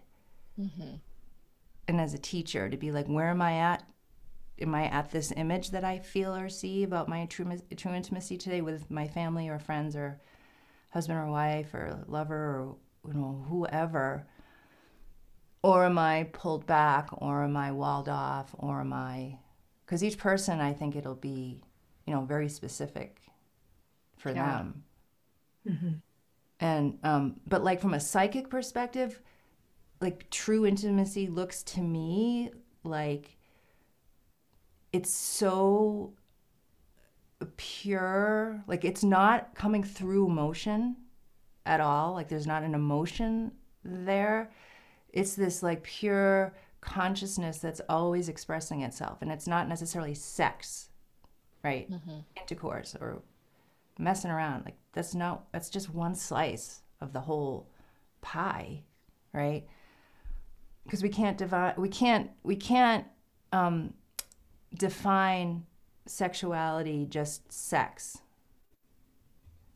[0.60, 0.96] Mm-hmm.
[1.88, 3.84] And as a teacher to be like where am i at?
[4.62, 8.38] Am i at this image that i feel or see about my true, true intimacy
[8.38, 10.22] today with my family or friends or
[10.92, 12.76] husband or wife or lover or
[13.08, 14.28] you know whoever?
[15.64, 19.38] Or am I pulled back, or am I walled off, or am I?
[19.86, 21.62] Because each person, I think it'll be,
[22.06, 23.23] you know, very specific
[24.24, 24.58] for Yeah.
[24.60, 24.84] them.
[26.60, 29.22] And um, but like from a psychic perspective,
[30.02, 32.52] like true intimacy looks to me
[32.84, 33.38] like
[34.92, 36.14] it's so
[37.58, 40.96] pure, like it's not coming through emotion
[41.66, 42.14] at all.
[42.14, 43.52] Like there's not an emotion
[43.84, 44.52] there
[45.14, 50.90] it's this like pure consciousness that's always expressing itself and it's not necessarily sex
[51.64, 51.90] right
[52.38, 53.22] intercourse or
[53.98, 54.66] messing around.
[54.66, 57.70] Like that's not that's just one slice of the whole
[58.22, 58.84] pie
[59.34, 59.66] right?
[60.84, 63.06] Because we can't divide we can't we can't
[63.52, 63.94] um,
[64.74, 65.66] define
[66.06, 68.20] sexuality just sex.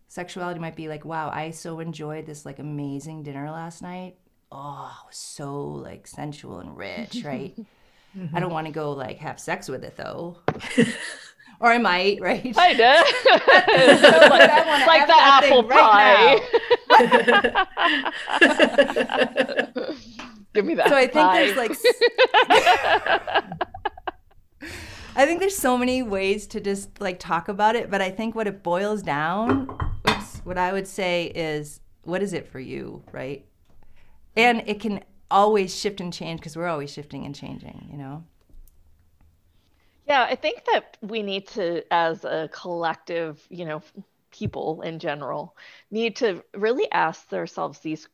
[0.07, 4.17] Sexuality might be like wow i so enjoyed this like amazing dinner last night.
[4.51, 7.55] Oh so like sensual and rich right?
[8.33, 10.37] I don't want to go like have sex with it though.
[11.59, 12.53] or I might, right?
[12.57, 13.01] I know.
[14.29, 16.41] But I wanna like the apple right
[16.89, 17.65] pie.
[20.53, 20.89] Give me that.
[20.89, 21.45] So I think pie.
[21.45, 21.71] there's like
[25.15, 28.35] I think there's so many ways to just like talk about it, but I think
[28.35, 29.75] what it boils down,
[30.07, 33.43] oops, what I would say is what is it for you, right?
[34.35, 38.23] And it can always shift and change because we're always shifting and changing, you know?
[40.07, 43.81] Yeah, I think that we need to, as a collective, you know,
[44.31, 45.55] people in general,
[45.91, 48.07] need to really ask ourselves these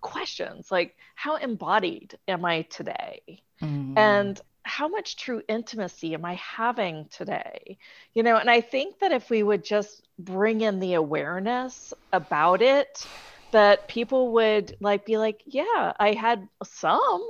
[0.00, 3.20] questions like, how embodied am I today?
[3.62, 3.96] Mm.
[3.96, 7.78] And how much true intimacy am I having today?
[8.14, 12.60] You know, and I think that if we would just bring in the awareness about
[12.60, 13.06] it,
[13.52, 17.24] that people would like be like, yeah, I had some.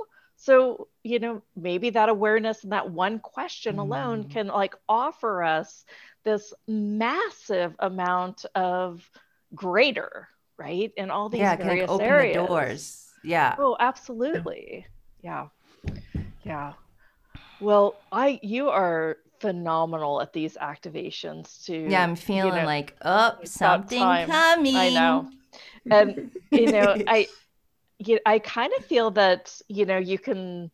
[0.45, 4.29] So, you know, maybe that awareness and that one question alone Mm.
[4.29, 5.85] can like offer us
[6.23, 9.09] this massive amount of
[9.55, 10.27] greater,
[10.57, 10.91] right?
[10.97, 12.37] In all these yeah, can various like open areas.
[12.37, 13.09] the doors.
[13.23, 13.55] Yeah.
[13.57, 14.85] Oh, absolutely.
[15.23, 15.47] Yeah.
[16.43, 16.73] Yeah.
[17.59, 21.87] Well, I you are phenomenal at these activations too.
[21.89, 24.27] Yeah, I'm feeling know, like, oh, something time.
[24.27, 24.75] coming.
[24.75, 25.27] I know.
[25.89, 27.27] And you know, I
[27.99, 30.71] you, I kind of feel that, you know, you can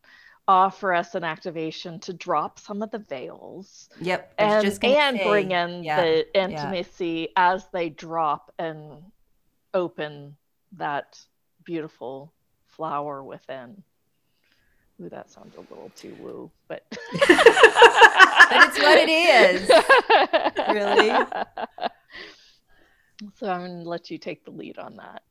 [0.48, 4.34] offer us an activation to drop some of the veils Yep.
[4.38, 6.44] And and say, bring in yeah, the yeah.
[6.44, 9.02] intimacy as they drop and
[9.72, 10.36] open
[10.72, 11.20] that
[11.64, 12.32] beautiful
[12.66, 13.82] flower within.
[15.00, 16.84] Ooh, that sounds a little too woo, but
[18.52, 19.68] But it's what it is.
[20.68, 21.10] Really?
[23.36, 25.22] So I'm gonna let you take the lead on that.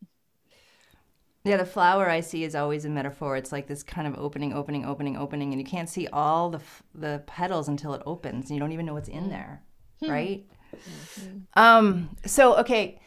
[1.44, 3.36] Yeah, the flower I see is always a metaphor.
[3.36, 6.60] It's like this kind of opening, opening, opening, opening, and you can't see all the
[6.60, 9.30] f- the petals until it opens, and you don't even know what's in mm.
[9.30, 9.64] there,
[10.02, 10.12] hmm.
[10.12, 10.46] right?
[10.76, 11.38] Mm-hmm.
[11.56, 12.16] Um.
[12.26, 13.00] So okay.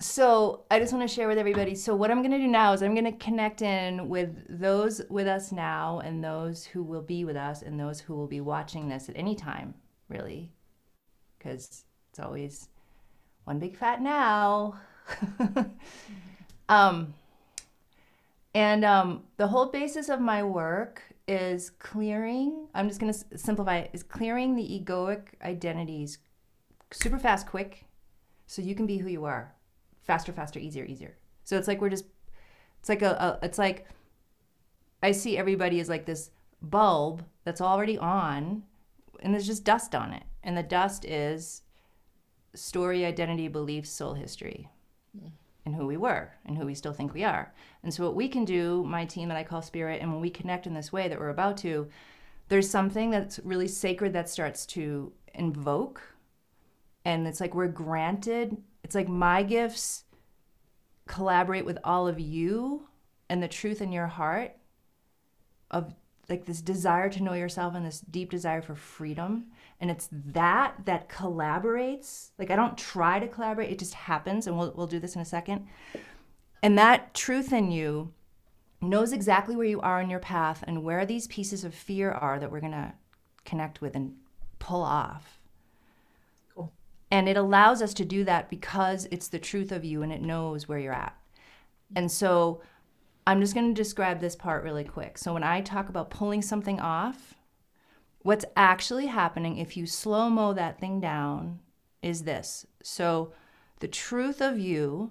[0.00, 1.74] So I just want to share with everybody.
[1.74, 5.00] So what I'm going to do now is I'm going to connect in with those
[5.08, 8.42] with us now, and those who will be with us, and those who will be
[8.42, 9.74] watching this at any time,
[10.10, 10.52] really,
[11.38, 12.68] because it's always
[13.44, 14.78] one big fat now.
[16.68, 17.14] um,
[18.54, 22.66] and um, the whole basis of my work is clearing.
[22.74, 23.90] I'm just going to simplify it.
[23.92, 26.18] Is clearing the egoic identities
[26.90, 27.84] super fast, quick,
[28.46, 29.54] so you can be who you are.
[30.02, 31.16] Faster, faster, easier, easier.
[31.44, 32.06] So it's like we're just.
[32.80, 33.38] It's like a.
[33.42, 33.86] a it's like.
[35.02, 36.30] I see everybody as like this
[36.60, 38.64] bulb that's already on,
[39.20, 41.62] and there's just dust on it, and the dust is
[42.54, 44.68] story, identity, beliefs, soul history,
[45.64, 47.52] and who we were and who we still think we are.
[47.82, 50.30] And so, what we can do, my team that I call Spirit, and when we
[50.30, 51.88] connect in this way that we're about to,
[52.48, 56.00] there's something that's really sacred that starts to invoke.
[57.04, 60.04] And it's like we're granted, it's like my gifts
[61.06, 62.88] collaborate with all of you
[63.28, 64.56] and the truth in your heart
[65.70, 65.94] of
[66.28, 69.46] like this desire to know yourself and this deep desire for freedom
[69.80, 72.30] and it's that that collaborates.
[72.38, 73.70] Like i don't try to collaborate.
[73.70, 75.66] It just happens and we'll, we'll do this in a second.
[76.62, 78.12] And that truth in you
[78.80, 82.38] knows exactly where you are in your path and where these pieces of fear are
[82.38, 82.92] that we're going to
[83.44, 84.14] connect with and
[84.58, 85.40] pull off.
[86.54, 86.72] Cool.
[87.10, 90.22] and it allows us to do that because it's the truth of you and it
[90.22, 91.16] knows where you're at.
[91.96, 92.60] And so
[93.26, 95.18] I'm just going to describe this part really quick.
[95.18, 97.34] So when I talk about pulling something off,
[98.22, 101.60] what's actually happening if you slow mo that thing down
[102.02, 102.66] is this.
[102.82, 103.32] So
[103.80, 105.10] the truth of you,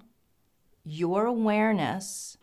[0.84, 2.38] your awareness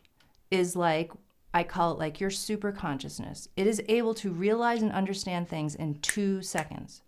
[0.50, 1.12] is like
[1.52, 3.48] I call it like your super consciousness.
[3.56, 7.02] It is able to realize and understand things in 2 seconds.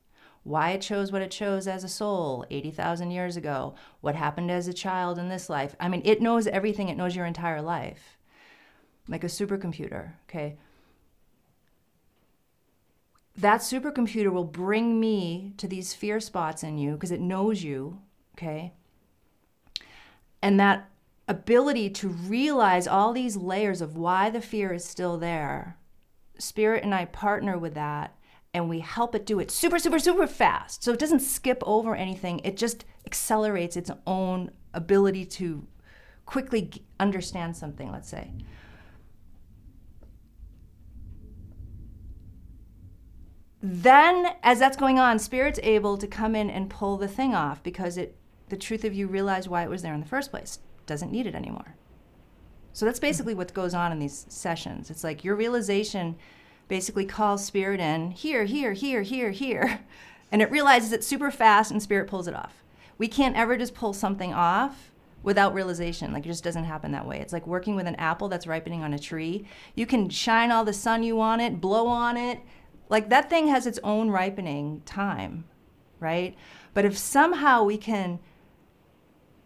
[0.45, 4.69] Why it chose what it chose as a soul 80,000 years ago, what happened as
[4.69, 5.75] a child in this life.
[5.81, 8.17] I mean, it knows everything, it knows your entire life
[9.09, 10.59] like a supercomputer, okay?
[13.39, 18.01] That supercomputer will bring me to these fear spots in you because it knows you,
[18.37, 18.73] okay?
[20.41, 20.89] And that
[21.29, 25.77] ability to realize all these layers of why the fear is still there,
[26.39, 28.17] Spirit and I partner with that
[28.55, 30.83] and we help it do it super, super, super fast.
[30.83, 35.67] So it doesn't skip over anything, it just accelerates its own ability to
[36.25, 38.33] quickly understand something, let's say.
[43.63, 47.63] Then as that's going on spirit's able to come in and pull the thing off
[47.63, 48.15] because it
[48.49, 51.27] the truth of you realize why it was there in the first place doesn't need
[51.27, 51.75] it anymore
[52.73, 54.91] So that's basically what goes on in these sessions.
[54.91, 56.17] It's like your realization
[56.69, 59.81] basically calls spirit in here, here, here, here, here.
[60.33, 62.65] And it realizes it super fast and spirit pulls it off.
[62.99, 64.91] We can't ever just pull something off
[65.23, 66.13] without realization.
[66.13, 67.21] Like it just doesn't happen that way.
[67.21, 69.47] It's like working with an apple that's ripening on a tree.
[69.77, 72.41] You can shine all the sun you want it, blow on it.
[72.89, 75.45] Like that thing has its own ripening time,
[76.01, 76.37] right?
[76.75, 78.19] But if somehow we can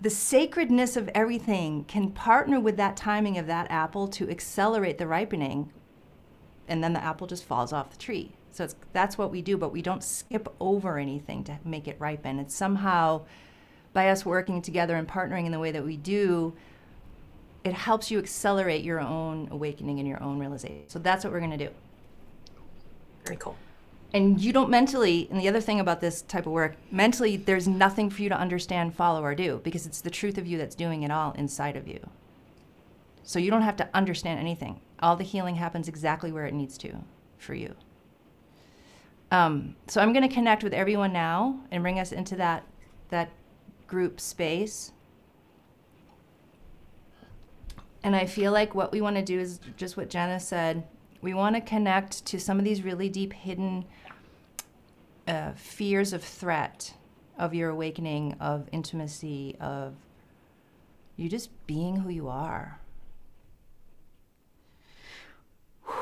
[0.03, 5.07] the sacredness of everything can partner with that timing of that apple to accelerate the
[5.07, 5.71] ripening
[6.69, 8.33] and then the apple just falls off the tree.
[8.51, 12.39] So that's what we do but we don't skip over anything to make it ripen.
[12.39, 13.23] It's somehow
[13.93, 16.55] by us working together and partnering in the way that we do
[17.63, 20.89] it helps you accelerate your own awakening and your own realization.
[20.89, 21.71] So that's what we're going to do
[23.25, 23.57] Very cool.
[24.13, 27.69] and you don't mentally and the other thing about this type of work mentally there's
[27.69, 30.75] nothing for you to understand follow or do because it's the truth of you that's
[30.75, 32.01] doing it all inside of you.
[33.23, 34.81] So you don't have to understand anything.
[35.01, 36.93] All the healing happens exactly where it needs to
[37.39, 37.75] for you.
[39.31, 42.65] Um, so i'm going to connect with everyone now and bring us into that
[43.11, 43.31] that
[43.87, 44.91] group space.
[48.03, 50.83] And i feel like what we want to do is just what jenna said
[51.23, 53.85] we want to connect to some of these really deep hidden
[55.29, 56.95] uh, fears of threat
[57.39, 59.95] of your awakening of intimacy of
[61.17, 62.81] you just being who you are.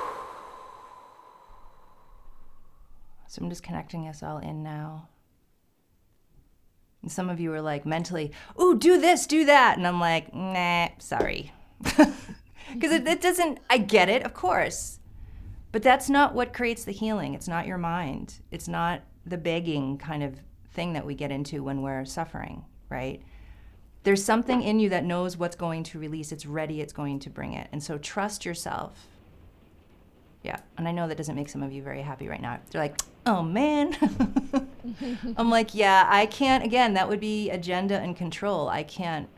[3.30, 5.08] So i'm just connecting us all in now.
[7.02, 9.76] And some of you are like mentally ooh do this do that.
[9.76, 11.52] And i'm like nah sorry.
[12.72, 14.98] Because it, it doesn't i get it of course
[15.72, 17.34] but that's not what creates the healing.
[17.34, 18.40] It's not your mind.
[18.50, 20.40] It's not the begging kind of
[20.72, 23.22] thing that we get into when we're suffering, right?
[24.04, 26.32] There's something in you that knows what's going to release.
[26.32, 27.68] It's ready, it's going to bring it.
[27.72, 29.08] And so trust yourself.
[30.42, 30.60] Yeah.
[30.78, 32.60] And I know that doesn't make some of you very happy right now.
[32.70, 33.94] They're like, oh man.
[35.36, 38.68] I'm like, yeah, I can't, again, that would be agenda and control.
[38.68, 39.28] I can't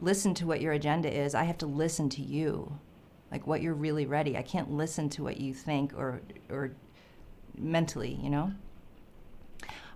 [0.00, 1.34] listen to what your agenda is.
[1.34, 2.78] I have to listen to you
[3.32, 4.36] like what you're really ready.
[4.36, 6.20] I can't listen to what you think or
[6.50, 6.72] or
[7.56, 8.52] mentally, you know.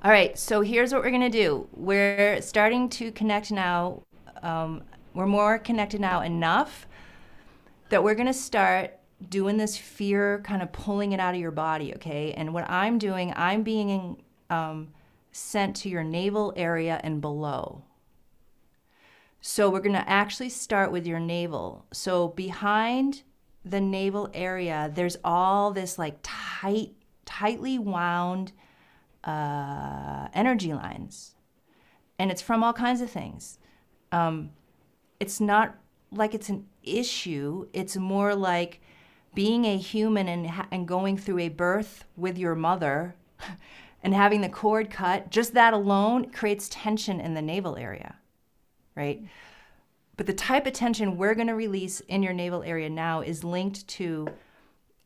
[0.02, 1.68] All right, so here's what we're gonna do.
[1.72, 4.02] We're starting to connect now.
[4.42, 4.82] Um,
[5.14, 6.86] we're more connected now enough
[7.90, 11.94] that we're gonna start doing this fear, kind of pulling it out of your body.
[11.94, 14.88] Okay, and what I'm doing, I'm being um,
[15.30, 17.82] sent to your navel area and below.
[19.40, 21.86] So we're to actually start with your navel.
[21.92, 23.22] So behind
[23.66, 26.92] the navel area, there's all this like tight,
[27.24, 28.52] tightly wound
[29.24, 31.34] uh, energy lines.
[32.18, 33.58] And it's from all kinds of things.
[34.12, 34.50] Um,
[35.18, 35.76] it's not
[36.12, 38.80] like it's an issue, it's more like
[39.34, 43.16] being a human and, and going through a birth with your mother
[44.02, 48.16] and having the cord cut, just that alone creates tension in the navel area,
[48.94, 49.22] right?
[50.16, 53.44] But the type of tension we're going to release in your navel area now is
[53.44, 54.28] linked to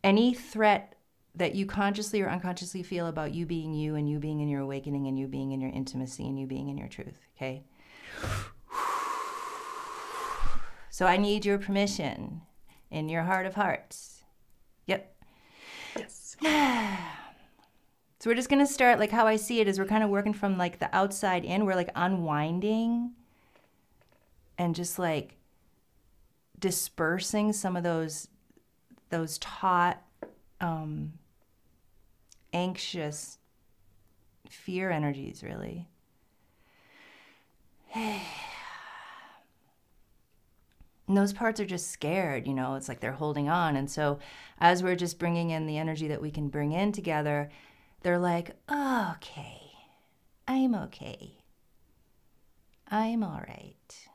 [0.04, 0.94] any threat
[1.34, 4.60] that you consciously or unconsciously feel about you being you and you being in your
[4.60, 7.62] awakening and you being in your intimacy and you being in your truth, okay?
[10.90, 12.42] So I need your permission
[12.90, 14.22] in your heart of hearts.
[14.86, 15.14] Yep.
[15.96, 16.36] Yes.
[18.22, 20.10] So we're just going to start like how I see it is we're kind of
[20.10, 21.64] working from like the outside in.
[21.64, 23.12] We're like unwinding
[24.60, 25.38] and just like
[26.58, 28.28] dispersing some of those
[29.08, 30.02] those taut
[30.60, 31.14] um,
[32.52, 33.38] anxious
[34.48, 35.88] fear energies really.
[41.08, 43.74] And those parts are just scared you know it's like they're holding on.
[43.74, 44.20] And so
[44.60, 47.50] as we're just bringing in the energy that we can bring in together
[48.02, 49.72] they're like oh, okay
[50.46, 51.38] i'm okay.
[52.88, 54.09] I'm all right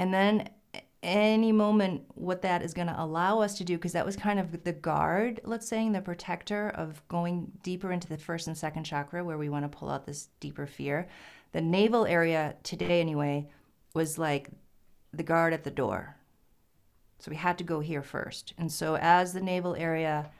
[0.00, 0.48] And then
[1.02, 4.38] any moment what that is going to allow us to do because that was kind
[4.38, 8.84] of the guard let's say the protector of going deeper into the first and second
[8.84, 11.06] chakra where we want to pull out this deeper fear.
[11.52, 13.48] The navel area today anyway
[13.92, 14.48] was like
[15.12, 16.16] the guard at the door.
[17.18, 18.54] So we had to go here first.
[18.56, 20.30] And so as the navel area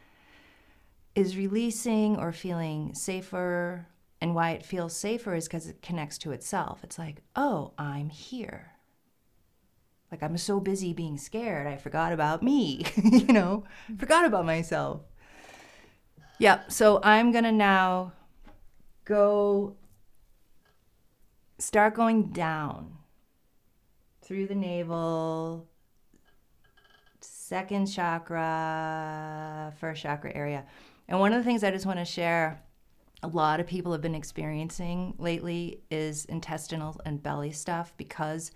[1.15, 3.87] is releasing or feeling safer
[4.23, 6.83] and why it feels safer is because it connects to itself.
[6.83, 8.73] It's like oh i'm here
[10.11, 13.97] like I'm so busy being scared, I forgot about me, you know, mm-hmm.
[13.97, 15.03] forgot about myself.
[16.39, 18.13] Yeah, so I'm gonna now
[19.05, 19.77] go
[21.59, 22.97] start going down.
[24.23, 25.67] through the navel,
[27.21, 30.65] second chakra, first chakra area.
[31.09, 32.63] And one of the things I just want to share
[33.25, 38.53] a lot of people have been experiencing lately is intestinal and belly stuff because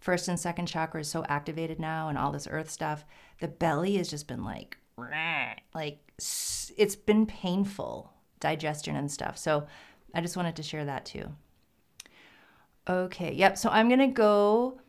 [0.00, 3.04] first and second chakra is so activated now and all this earth stuff.
[3.40, 4.78] The belly has just been like,
[5.74, 6.00] like
[6.76, 9.36] it's been painful digestion and stuff.
[9.38, 9.66] So
[10.14, 11.30] I just wanted to share that too.
[12.88, 13.58] Okay, yep.
[13.58, 14.80] So I'm going to go.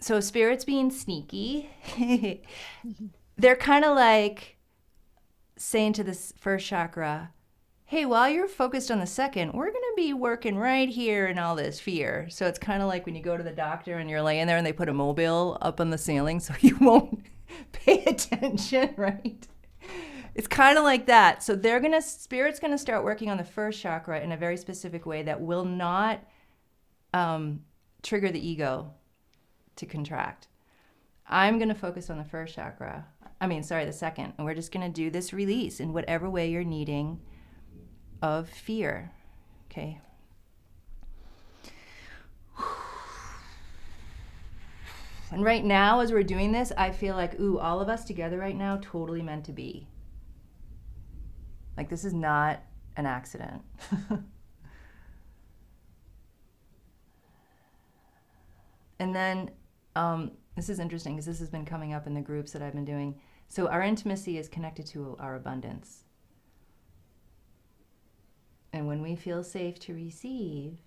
[0.00, 3.06] So spirits being sneaky, mm-hmm.
[3.36, 4.56] they're kind of like
[5.56, 7.30] saying to this first chakra,
[7.92, 11.38] hey, while you're focused on the second, we're going to be working right here in
[11.38, 12.26] all this fear.
[12.30, 14.56] So it's kind of like when you go to the doctor and you're laying there
[14.56, 17.22] and they put a mobile up on the ceiling so you won't
[17.72, 19.46] pay attention, right?
[20.34, 21.42] It's kind of like that.
[21.42, 24.38] So they're going to, spirit's going to start working on the first chakra in a
[24.38, 26.24] very specific way that will not
[27.12, 27.60] um,
[28.02, 28.90] trigger the ego
[29.76, 30.48] to contract.
[31.28, 33.04] I'm going to focus on the first chakra.
[33.38, 34.32] I mean, sorry, the second.
[34.38, 37.20] And we're just going to do this release in whatever way you're needing
[38.22, 39.10] of fear.
[39.70, 40.00] Okay.
[45.32, 48.36] And right now, as we're doing this, I feel like, ooh, all of us together
[48.36, 49.88] right now, totally meant to be.
[51.74, 52.60] Like, this is not
[52.98, 53.62] an accident.
[58.98, 59.50] and then,
[59.96, 62.74] um, this is interesting because this has been coming up in the groups that I've
[62.74, 63.18] been doing.
[63.48, 66.04] So, our intimacy is connected to our abundance.
[68.72, 70.78] And when we feel safe to receive,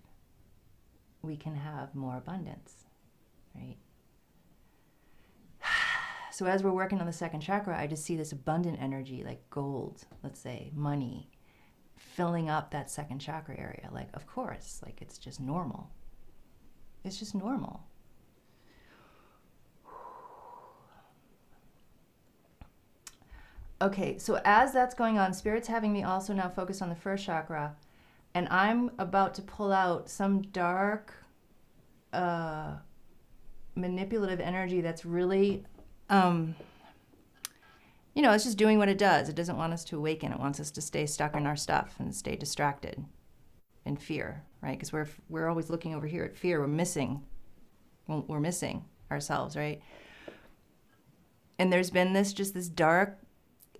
[1.21, 2.85] we can have more abundance,
[3.55, 3.77] right?
[6.31, 9.49] So as we're working on the second chakra, I just see this abundant energy like
[9.49, 11.29] gold, let's say, money,
[11.95, 13.87] filling up that second chakra area.
[13.93, 15.91] Like, of course, like it's just normal.
[17.05, 17.85] It's just normal.
[23.81, 27.25] Okay, so as that's going on, Spirit's having me also now focus on the first
[27.25, 27.75] chakra,
[28.33, 31.13] and I'm about to pull out some dark,
[32.13, 32.75] uh,
[33.75, 35.65] manipulative energy that's really,
[36.09, 36.55] um,
[38.13, 39.27] you know, it's just doing what it does.
[39.27, 40.31] It doesn't want us to awaken.
[40.31, 43.03] It wants us to stay stuck in our stuff and stay distracted
[43.85, 44.77] in fear, right?
[44.77, 46.61] Because we're we're always looking over here at fear.
[46.61, 47.23] We're missing,
[48.07, 49.81] we're missing ourselves, right?
[51.59, 53.19] And there's been this just this dark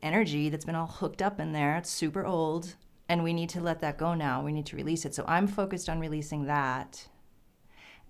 [0.06, 1.78] energy that's been all hooked up in there.
[1.78, 2.76] It's super old,
[3.10, 4.44] and we need to let that go now.
[4.44, 5.16] We need to release it.
[5.16, 7.08] So I'm focused on releasing that.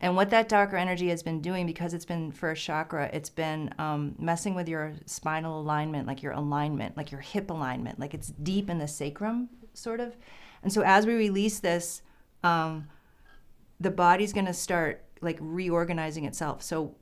[0.02, 3.74] And what that darker energy has been doing, because it's been first chakra, it's been
[3.80, 8.28] um, messing with your spinal alignment, like your alignment, like your hip alignment, like it's
[8.28, 10.18] deep in the sacrum, sort of.
[10.64, 12.02] And so as we release this,
[12.44, 12.90] um,
[13.80, 16.62] the body's going to start like reorganizing itself.
[16.62, 16.96] So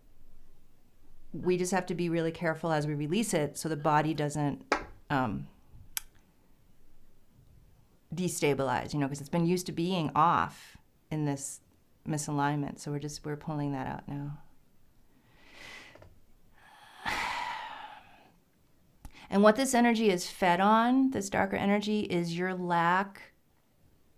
[1.33, 4.63] we just have to be really careful as we release it so the body doesn't
[5.13, 5.47] um,
[8.13, 10.77] destabilize, you know, because it's been used to being off
[11.11, 11.61] in this
[12.07, 12.79] misalignment.
[12.79, 14.39] So we're just, we're pulling that out now.
[19.29, 23.33] And what this energy is fed on, this darker energy, is your lack,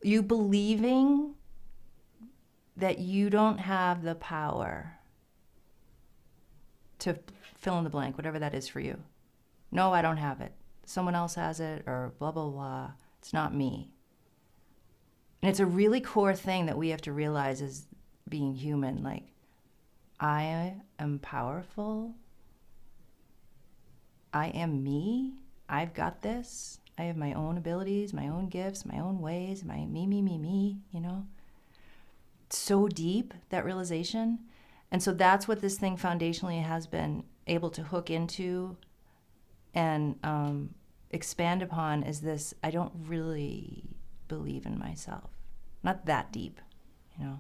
[0.01, 1.35] you believing
[2.75, 4.99] that you don't have the power
[6.99, 7.17] to
[7.57, 8.97] fill in the blank, whatever that is for you.
[9.71, 10.51] No, I don't have it.
[10.85, 12.91] Someone else has it, or blah, blah, blah.
[13.19, 13.91] It's not me.
[15.41, 17.85] And it's a really core thing that we have to realize as
[18.29, 19.03] being human.
[19.03, 19.23] Like,
[20.19, 22.15] I am powerful.
[24.33, 25.33] I am me.
[25.67, 26.79] I've got this.
[26.97, 30.37] I have my own abilities, my own gifts, my own ways, my me, me, me,
[30.37, 31.25] me, you know?
[32.49, 34.39] so deep, that realization.
[34.91, 38.77] And so that's what this thing foundationally has been able to hook into
[39.75, 40.73] and um,
[41.11, 43.83] expand upon is this I don't really
[44.27, 45.29] believe in myself.
[45.83, 46.59] Not that deep,
[47.19, 47.39] you know.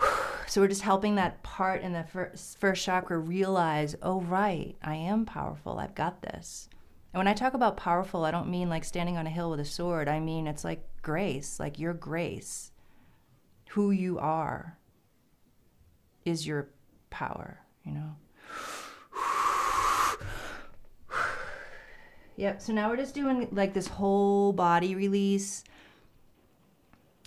[0.48, 4.94] So we're just helping that part in the first, first chakra realize, oh, right, I
[4.94, 5.78] am powerful.
[5.78, 6.70] I've got this.
[7.12, 9.60] And when I talk about powerful, I don't mean like standing on a hill with
[9.60, 10.08] a sword.
[10.08, 12.72] I mean it's like grace, like your grace.
[13.72, 14.78] Who you are
[16.24, 16.70] is your
[17.10, 18.16] power, you know?
[22.38, 22.62] Yep.
[22.62, 25.64] So now we're just doing like this whole body release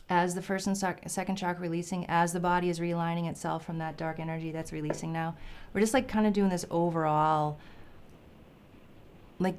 [0.09, 3.78] as the first and sec- second chakra releasing, as the body is realigning itself from
[3.80, 5.36] that dark energy that's releasing now.
[5.74, 7.59] We're just like kind of doing this overall,
[9.39, 9.57] like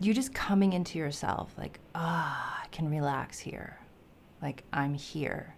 [0.00, 3.78] you're just coming into yourself, like, ah, oh, I can relax here.
[4.42, 5.54] Like, I'm here.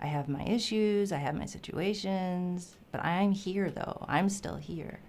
[0.00, 4.04] I have my issues, I have my situations, but I'm here though.
[4.08, 5.00] I'm still here.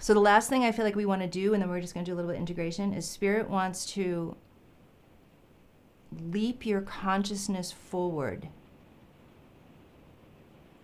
[0.00, 1.92] So the last thing I feel like we want to do, and then we're just
[1.92, 4.34] going to do a little bit of integration, is spirit wants to
[6.10, 8.48] leap your consciousness forward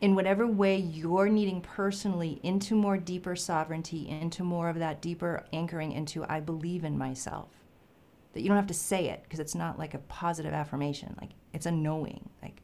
[0.02, 5.46] in whatever way you're needing personally into more deeper sovereignty, into more of that deeper
[5.50, 7.48] anchoring into I believe in myself.
[8.34, 11.16] That you don't have to say it because it's not like a positive affirmation.
[11.18, 12.28] Like it's a knowing.
[12.42, 12.60] Like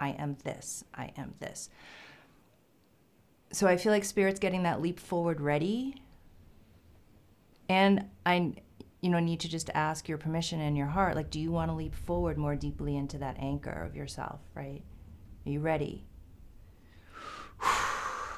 [0.00, 0.84] I am this.
[0.92, 1.70] I am this.
[3.52, 6.02] So I feel like spirit's getting that leap forward ready.
[7.68, 8.54] And I
[9.00, 11.70] you know need to just ask your permission in your heart like do you want
[11.70, 14.82] to leap forward more deeply into that anchor of yourself, right?
[15.46, 16.04] Are you ready?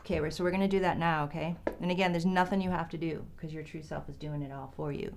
[0.05, 1.57] Okay, so we're going to do that now, okay?
[1.81, 4.51] And again, there's nothing you have to do because your true self is doing it
[4.51, 5.15] all for you.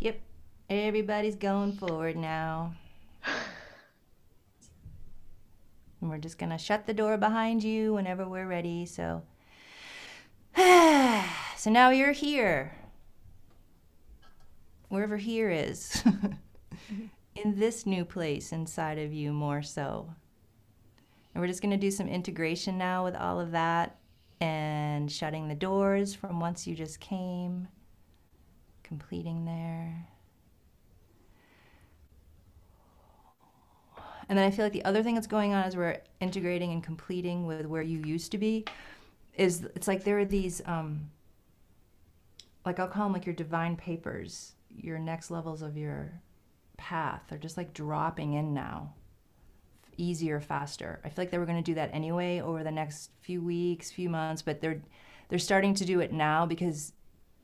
[0.00, 0.20] Yep,
[0.68, 2.74] everybody's going forward now.
[6.00, 9.22] And we're just going to shut the door behind you whenever we're ready, so.
[10.56, 12.74] so now you're here.
[14.88, 16.02] Wherever here is.
[17.34, 20.08] in this new place inside of you, more so.
[21.34, 23.96] And we're just going to do some integration now with all of that
[24.40, 27.68] and shutting the doors from once you just came,
[28.82, 30.08] completing there.
[34.28, 36.82] And then I feel like the other thing that's going on as we're integrating and
[36.82, 38.64] completing with where you used to be
[39.34, 41.10] is it's like there are these um
[42.66, 46.20] like I'll call them like your divine papers, your next levels of your
[46.76, 47.22] path.
[47.28, 48.92] They're just like dropping in now.
[49.96, 51.00] Easier, faster.
[51.04, 53.90] I feel like they were going to do that anyway over the next few weeks,
[53.90, 54.82] few months, but they're
[55.28, 56.92] they're starting to do it now because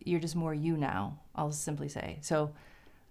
[0.05, 1.19] you're just more you now.
[1.35, 2.19] I'll simply say.
[2.21, 2.53] So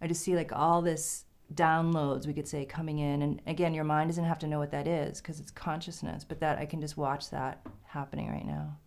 [0.02, 1.26] I just see like all this
[1.56, 3.22] downloads we could say coming in.
[3.22, 6.40] And again your mind doesn't have to know what that is because it's consciousness but
[6.40, 8.78] that i can just watch that happening right now.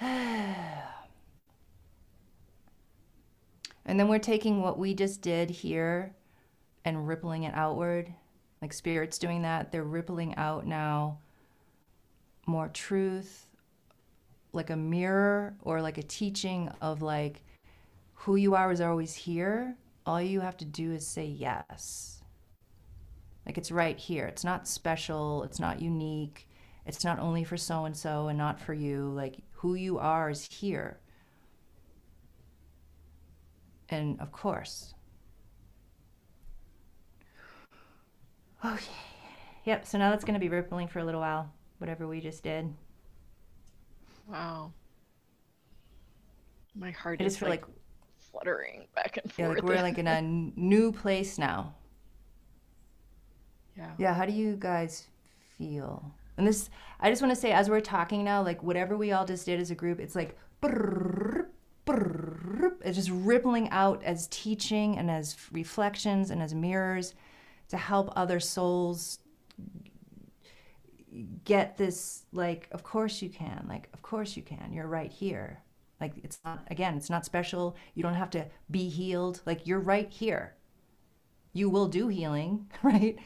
[3.88, 6.12] And then we're taking what we just did here
[6.84, 8.12] and rippling it outward
[8.60, 9.70] like spirits doing that.
[9.70, 11.18] They're rippling out now
[12.46, 13.46] more truth
[14.52, 17.42] like a mirror or like a teaching of like
[18.14, 19.76] who you are is always here
[20.06, 22.22] all you have to do is say yes.
[23.44, 24.26] Like it's right here.
[24.26, 26.48] It's not special, it's not unique,
[26.84, 29.10] it's not only for so and so and not for you.
[29.14, 31.00] Like who you are is here.
[33.88, 34.94] And of course.
[38.64, 38.92] Okay.
[39.64, 42.42] Yep, so now that's going to be rippling for a little while, whatever we just
[42.42, 42.72] did.
[44.28, 44.72] Wow.
[46.74, 47.76] My heart It is is for like, like
[48.36, 49.58] fluttering back and yeah, forth.
[49.58, 50.20] like we're like in a
[50.56, 51.74] new place now.
[53.76, 53.90] yeah.
[53.98, 55.06] Yeah, how do you guys
[55.58, 56.12] feel?
[56.36, 56.68] And this,
[57.00, 59.58] I just want to say, as we're talking now, like whatever we all just did
[59.60, 61.46] as a group, it's like, brrrr,
[61.86, 67.14] brrrr, it's just rippling out as teaching and as reflections and as mirrors
[67.68, 69.18] to help other souls
[71.44, 75.62] get this, like, of course you can, like, of course you can, you're right here.
[76.00, 77.76] Like, it's not, again, it's not special.
[77.94, 79.40] You don't have to be healed.
[79.46, 80.54] Like, you're right here.
[81.52, 83.16] You will do healing, right?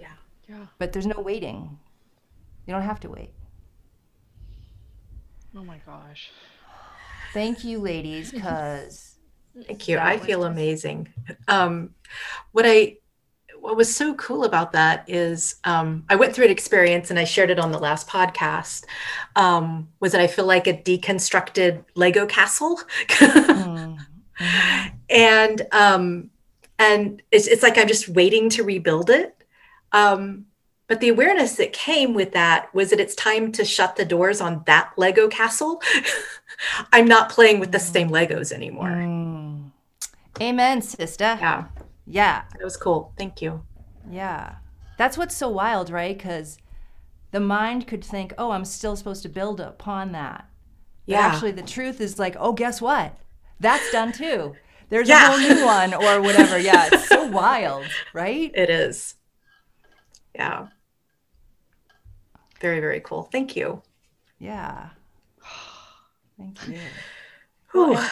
[0.00, 0.08] Yeah.
[0.48, 0.66] Yeah.
[0.78, 1.78] But there's no waiting.
[2.66, 3.30] You don't have to wait.
[5.56, 6.30] Oh my gosh.
[7.32, 9.16] Thank you, ladies, because
[9.66, 9.98] Thank you.
[9.98, 11.08] I feel just- amazing.
[11.48, 11.90] Um,
[12.52, 12.96] what I
[13.64, 17.24] what was so cool about that is um, I went through an experience and I
[17.24, 18.84] shared it on the last podcast.
[19.36, 22.78] Um, was that I feel like a deconstructed Lego castle,
[25.08, 26.28] and um,
[26.78, 29.34] and it's it's like I'm just waiting to rebuild it.
[29.92, 30.44] Um,
[30.86, 34.42] but the awareness that came with that was that it's time to shut the doors
[34.42, 35.80] on that Lego castle.
[36.92, 38.90] I'm not playing with the same Legos anymore.
[38.90, 39.70] Mm.
[40.38, 41.38] amen, sister.
[41.40, 41.64] Yeah,
[42.06, 43.12] Yeah, that was cool.
[43.16, 43.64] Thank you.
[44.10, 44.56] yeah.
[44.96, 46.16] That's what's so wild, right?
[46.16, 46.56] Because
[47.32, 50.48] the mind could think, "Oh, I'm still supposed to build upon that."
[51.06, 51.20] But Yeah.
[51.26, 53.16] actually, the truth is like, "Oh, guess what?
[53.58, 54.54] That's done too."
[54.90, 55.26] There's Yeah.
[55.26, 56.58] a whole new one, or whatever.
[56.58, 58.52] Yeah, it's so wild, right?
[58.54, 59.16] It is.
[60.34, 60.68] Yeah.
[62.60, 63.24] Very, very cool.
[63.24, 63.82] Thank you.
[64.38, 64.90] Yeah.
[66.38, 66.78] Thank you.
[67.72, 67.96] Whew.
[67.96, 68.06] Um,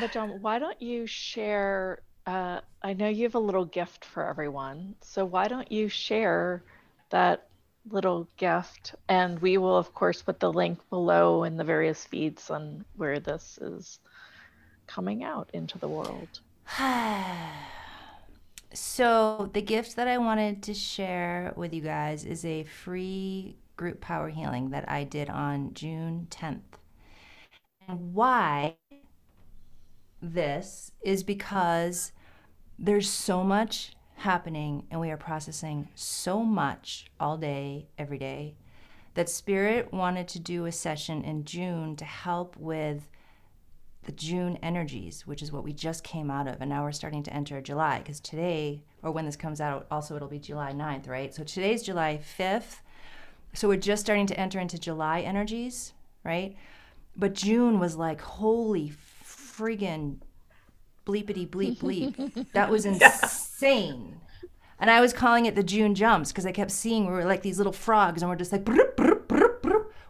[0.00, 2.02] Ambujam, why don't you share?
[2.26, 6.62] Uh, I know you have a little gift for everyone, so why don't you share
[7.10, 7.48] that
[7.90, 8.94] little gift.
[9.08, 13.20] And we will, of course, put the link below in the various feeds on where
[13.20, 13.98] this is
[14.86, 16.40] coming out into the world.
[18.72, 24.00] so, the gift that I wanted to share with you guys is a free group
[24.00, 26.60] power healing that I did on June 10th.
[27.86, 28.76] And why
[30.32, 32.12] this is because
[32.78, 38.56] there's so much happening and we are processing so much all day, every day,
[39.14, 43.08] that Spirit wanted to do a session in June to help with
[44.04, 46.60] the June energies, which is what we just came out of.
[46.60, 50.16] And now we're starting to enter July because today, or when this comes out, also
[50.16, 51.34] it'll be July 9th, right?
[51.34, 52.80] So today's July 5th.
[53.54, 55.92] So we're just starting to enter into July energies,
[56.24, 56.56] right?
[57.16, 58.90] But June was like, holy
[59.58, 60.18] friggin'
[61.06, 62.46] bleepity bleep bleep.
[62.52, 64.20] that was insane.
[64.78, 67.42] And I was calling it the June jumps because I kept seeing we were like
[67.42, 69.54] these little frogs and we're just like, broop, broop, broop,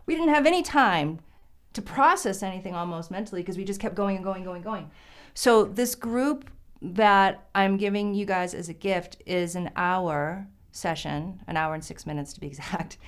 [0.07, 1.20] we didn't have any time
[1.72, 4.90] to process anything almost mentally because we just kept going and going, going, going.
[5.34, 11.40] So this group that I'm giving you guys as a gift is an hour session,
[11.47, 12.99] an hour and six minutes to be exact.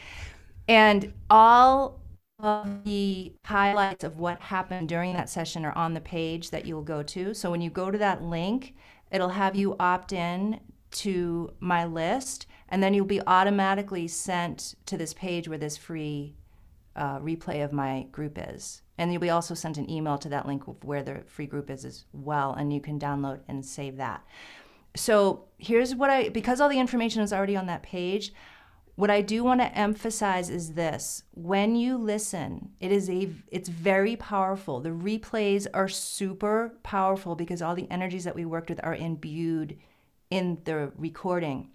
[0.68, 2.00] And all
[2.38, 6.82] of the highlights of what happened during that session are on the page that you'll
[6.82, 7.32] go to.
[7.32, 8.74] So when you go to that link,
[9.10, 10.60] it'll have you opt in
[10.92, 16.34] to my list, and then you'll be automatically sent to this page where this free
[16.94, 18.82] uh, replay of my group is.
[18.98, 21.84] And you'll be also sent an email to that link where the free group is
[21.84, 24.24] as well, and you can download and save that.
[24.94, 28.32] So here's what I, because all the information is already on that page,
[28.96, 31.22] what I do want to emphasize is this.
[31.34, 34.80] When you listen, it is a it's very powerful.
[34.80, 39.78] The replays are super powerful because all the energies that we worked with are imbued
[40.30, 41.70] in the recording.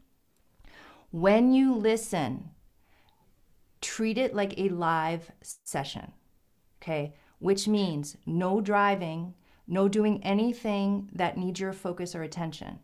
[1.11, 2.49] When you listen,
[3.81, 5.31] treat it like a live
[5.63, 6.13] session.
[6.81, 7.13] Okay?
[7.37, 9.35] Which means no driving,
[9.67, 12.79] no doing anything that needs your focus or attention.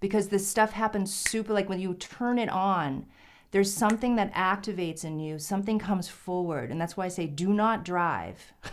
[0.00, 3.06] Because this stuff happens super like when you turn it on,
[3.50, 6.70] there's something that activates in you, something comes forward.
[6.70, 8.52] And that's why I say do not drive.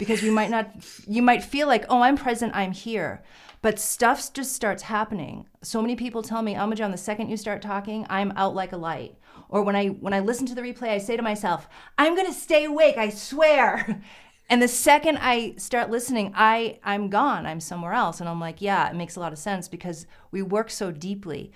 [0.00, 0.70] because you might not
[1.06, 3.22] you might feel like, "Oh, I'm present, I'm here."
[3.62, 5.46] But stuff just starts happening.
[5.62, 8.78] So many people tell me, "Ambujam, the second you start talking, I'm out like a
[8.78, 9.14] light."
[9.50, 11.68] Or when I when I listen to the replay, I say to myself,
[11.98, 14.02] "I'm going to stay awake, I swear."
[14.52, 17.46] And the second I start listening, I I'm gone.
[17.46, 20.42] I'm somewhere else and I'm like, "Yeah, it makes a lot of sense because we
[20.42, 21.52] work so deeply."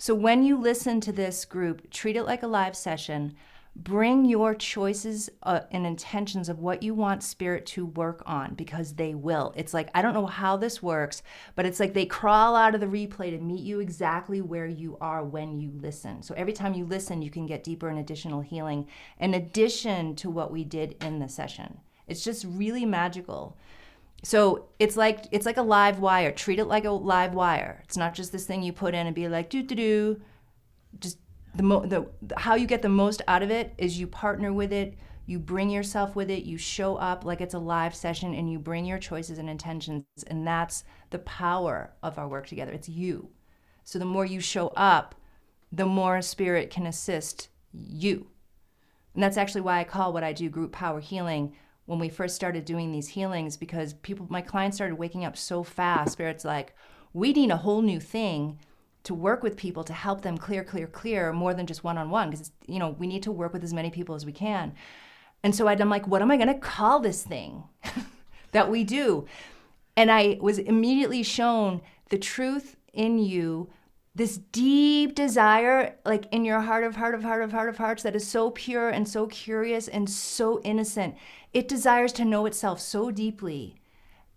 [0.00, 3.34] So when you listen to this group, treat it like a live session.
[3.74, 8.94] Bring your choices uh, and intentions of what you want spirit to work on because
[8.94, 9.52] they will.
[9.56, 11.22] It's like, I don't know how this works,
[11.56, 14.96] but it's like they crawl out of the replay to meet you exactly where you
[15.00, 16.22] are when you listen.
[16.22, 18.86] So every time you listen, you can get deeper and additional healing
[19.18, 21.80] in addition to what we did in the session.
[22.06, 23.56] It's just really magical.
[24.24, 26.32] So it's like it's like a live wire.
[26.32, 27.82] Treat it like a live wire.
[27.84, 30.20] It's not just this thing you put in and be like do do do.
[30.98, 31.18] Just
[31.54, 32.06] the, mo- the
[32.36, 34.96] how you get the most out of it is you partner with it.
[35.26, 36.44] You bring yourself with it.
[36.44, 40.04] You show up like it's a live session, and you bring your choices and intentions.
[40.26, 42.72] And that's the power of our work together.
[42.72, 43.28] It's you.
[43.84, 45.14] So the more you show up,
[45.70, 48.28] the more spirit can assist you.
[49.14, 51.54] And that's actually why I call what I do group power healing
[51.88, 55.62] when we first started doing these healings because people my clients started waking up so
[55.62, 56.74] fast spirits like
[57.14, 58.58] we need a whole new thing
[59.04, 62.52] to work with people to help them clear clear clear more than just one-on-one because
[62.66, 64.74] you know we need to work with as many people as we can.
[65.42, 67.64] And so i'm like what am i going to call this thing
[68.52, 69.24] that we do?
[69.96, 71.80] And i was immediately shown
[72.10, 73.70] the truth in you
[74.18, 78.02] this deep desire like in your heart of heart of heart of heart of hearts
[78.02, 81.14] that is so pure and so curious and so innocent.
[81.52, 83.76] It desires to know itself so deeply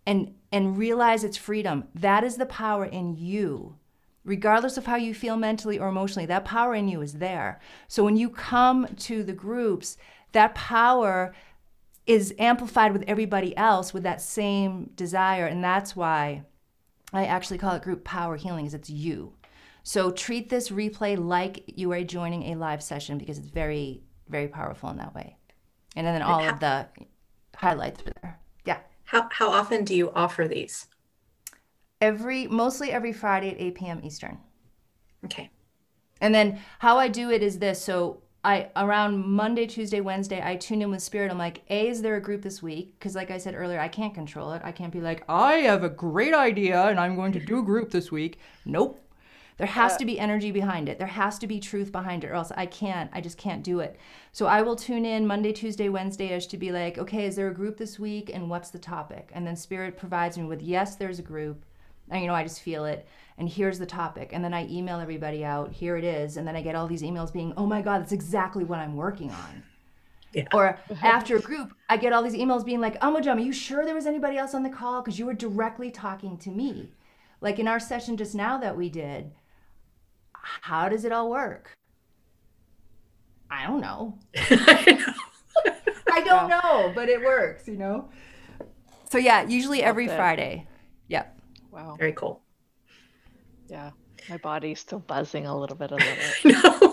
[0.06, 1.86] and and realize its freedom.
[1.96, 3.76] That is the power in you.
[4.24, 7.60] Regardless of how you feel mentally or emotionally that power in you is there.
[7.88, 9.98] So when you come to the groups
[10.32, 11.34] that power
[12.06, 15.48] is amplified with everybody else with that same desire.
[15.48, 16.44] And that's why
[17.14, 19.34] i actually call it group power healing is it's you
[19.84, 24.48] so treat this replay like you are joining a live session because it's very, very
[24.48, 25.38] powerful in that way.
[25.96, 26.88] And then all of the
[27.56, 28.40] highlights are there.
[28.66, 28.78] Yeah.
[29.04, 30.88] How, how often do you offer these?
[32.00, 34.02] Every, mostly every Friday at 8 p.m.
[34.04, 34.38] Eastern.
[35.26, 35.50] Okay.
[36.22, 37.82] And then how I do it is this.
[37.82, 41.30] So I around Monday, Tuesday, Wednesday, I tune in with Spirit.
[41.30, 42.96] I'm like, A, is there a group this week?
[42.98, 44.62] Because like I said earlier, I can't control it.
[44.64, 47.64] I can't be like, I have a great idea and I'm going to do a
[47.64, 48.40] group this week.
[48.66, 49.01] Nope
[49.62, 50.98] There has uh, to be energy behind it.
[50.98, 53.12] There has to be truth behind it, or else I can't.
[53.14, 53.96] I just can't do it.
[54.32, 57.48] So I will tune in Monday, Tuesday, Wednesday ish to be like, okay, is there
[57.48, 59.30] a group this week, and what's the topic?
[59.36, 61.64] And then Spirit provides me with, yes, there's a group,
[62.10, 63.08] and you know, I just feel it.
[63.38, 64.32] And here's the topic.
[64.34, 66.38] And then I email everybody out, here it is.
[66.38, 68.96] And then I get all these emails being, oh my God, that's exactly what I'm
[68.96, 69.62] working on.
[70.34, 70.48] Yeah.
[70.56, 73.86] Or after a group, I get all these emails being like, Ambujam, are you sure
[73.86, 75.04] there was anybody else on the call?
[75.04, 76.94] Because you were directly talking to me.
[77.42, 79.32] Like in our session just now that we did,
[80.42, 81.72] how does it all work?
[83.50, 84.18] I don't know.
[84.36, 88.10] I don't know, but it works, you know?
[89.10, 90.16] So yeah, usually every it.
[90.16, 90.68] Friday.
[91.10, 91.38] Yep.
[91.72, 91.96] Wow.
[91.98, 92.42] Very cool.
[93.68, 93.92] Yeah.
[94.30, 95.92] My body's still buzzing a little bit.
[95.92, 96.72] A little.
[96.82, 96.91] No.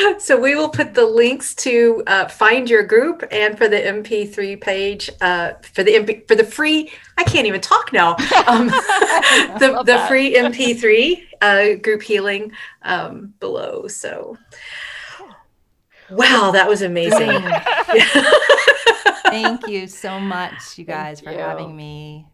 [0.18, 4.60] so we will put the links to uh, find your group and for the MP3
[4.60, 6.90] page uh, for the MP, for the free.
[7.16, 8.16] I can't even talk now.
[8.46, 8.66] Um,
[9.58, 10.08] the the that.
[10.08, 13.86] free MP3 uh, group healing um, below.
[13.88, 14.36] So.
[16.10, 17.40] Wow, that was amazing.
[19.26, 21.38] Thank you so much, you guys, for you.
[21.38, 22.26] having me.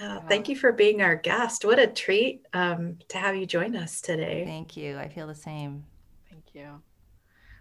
[0.00, 1.62] Uh, Thank you for being our guest.
[1.64, 4.44] What a treat um, to have you join us today.
[4.46, 4.96] Thank you.
[4.96, 5.84] I feel the same.
[6.30, 6.80] Thank you.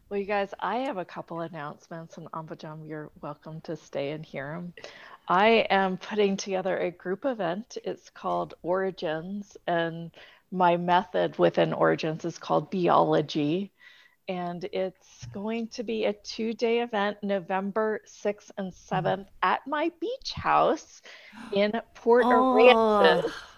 [0.09, 4.25] Well, you guys, I have a couple announcements, and Ambujam, you're welcome to stay and
[4.25, 4.73] hear them.
[5.27, 7.77] I am putting together a group event.
[7.83, 10.11] It's called Origins, and
[10.51, 13.71] my method within Origins is called Biology.
[14.27, 19.91] And it's going to be a two day event, November 6th and 7th, at my
[19.99, 21.01] beach house
[21.51, 22.31] in Port Oh.
[22.31, 23.55] Aransas.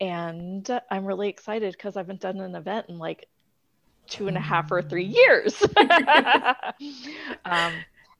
[0.00, 3.28] And I'm really excited because I haven't done an event in like
[4.20, 5.62] two and a half or three years.
[7.46, 7.72] um,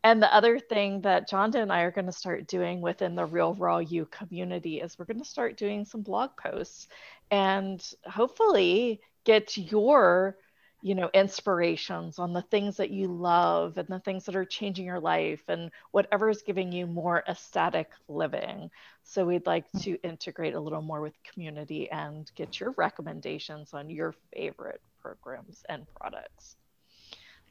[0.02, 3.26] and the other thing that Jonda and I are going to start doing within the
[3.26, 6.88] Real Raw You community is we're going to start doing some blog posts
[7.30, 10.38] and hopefully get your
[10.82, 14.86] you know inspirations on the things that you love and the things that are changing
[14.86, 18.70] your life and whatever is giving you more ecstatic living
[19.02, 23.90] so we'd like to integrate a little more with community and get your recommendations on
[23.90, 26.56] your favorite programs and products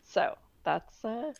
[0.03, 1.31] so that's uh,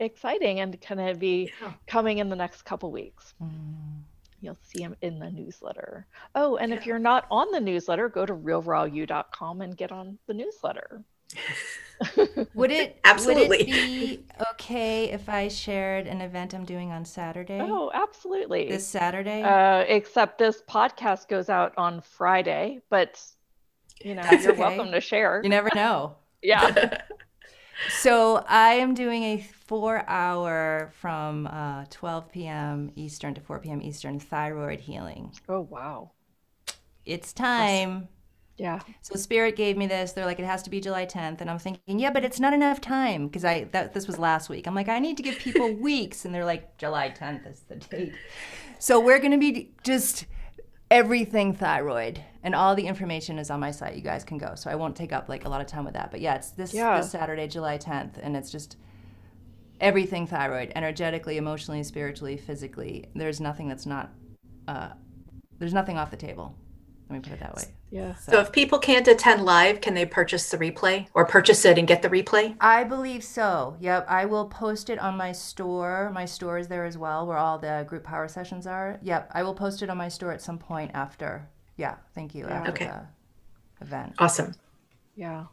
[0.00, 1.72] exciting and going to be Yeah.
[1.86, 4.02] coming in the next couple weeks Mm.
[4.40, 6.04] You'll see them in the newsletter.
[6.34, 10.34] Oh, and if you're not on the newsletter, go to realrawyou.com and get on the
[10.34, 11.04] newsletter.
[12.54, 13.48] Would it Absolutely.
[13.48, 17.60] would it be okay if I shared an event I'm doing on Saturday?
[17.62, 18.68] Oh, absolutely.
[18.68, 19.42] This Saturday?
[19.42, 23.24] uh, except this podcast goes out on Friday, but
[24.04, 24.60] you know, That's you're okay.
[24.60, 25.40] welcome to share.
[25.42, 26.16] you never know.
[26.44, 26.98] Yeah.
[28.00, 32.92] So I am doing a four hour from uh, 12 p.m.
[32.94, 33.82] Eastern to 4 p.m.
[33.82, 35.32] Eastern thyroid healing.
[35.48, 36.12] oh, wow.
[37.04, 38.08] It's time.
[38.56, 38.80] Yeah.
[39.00, 40.12] So Spirit gave me this.
[40.12, 42.52] They're like, it has to be July 10th, and I'm thinking, yeah, but it's not
[42.52, 44.66] enough time because I that this was last week.
[44.68, 47.76] I'm like, I need to give people weeks, and they're like, July 10th is the
[47.76, 48.12] date.
[48.78, 50.26] So we're gonna be just
[50.90, 53.94] everything thyroid, and all the information is on my site.
[53.94, 54.54] You guys can go.
[54.54, 56.10] So I won't take up like a lot of time with that.
[56.10, 56.96] But yeah, it's this Yeah.
[56.98, 58.76] this Saturday, July 10th, and it's just
[59.80, 63.06] everything thyroid, energetically, emotionally, spiritually, physically.
[63.14, 64.10] There's nothing that's not.
[64.68, 64.90] Uh,
[65.58, 66.54] there's nothing off the table.
[67.08, 67.64] Let me put it that way.
[67.90, 68.14] Yeah.
[68.14, 71.86] So if people can't attend live, can they purchase the replay or purchase it and
[71.86, 72.56] get the replay?
[72.58, 73.76] I believe so.
[73.80, 74.06] Yep.
[74.08, 76.10] I will post it on my store.
[76.14, 78.98] My store is there as well, where all the group power sessions are.
[79.02, 79.30] Yep.
[79.34, 81.48] I will post it on my store at some point after.
[81.76, 81.96] Yeah.
[82.14, 82.46] Thank you.
[82.46, 82.86] After Okay.
[82.86, 84.14] the event.
[84.18, 84.54] Awesome.
[85.16, 85.44] Yeah.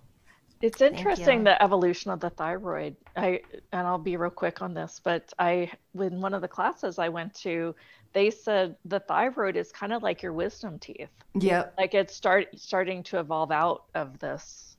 [0.61, 0.87] It's you.
[0.87, 2.95] interesting the evolution of the thyroid.
[3.15, 3.41] I
[3.71, 7.07] and I'll be real quick on this, but I in one of the classes I
[7.09, 7.73] went to,
[8.13, 11.09] they said the thyroid is kind of like your wisdom teeth.
[11.35, 11.75] Yep.
[11.77, 14.75] Like it's start starting to evolve out of this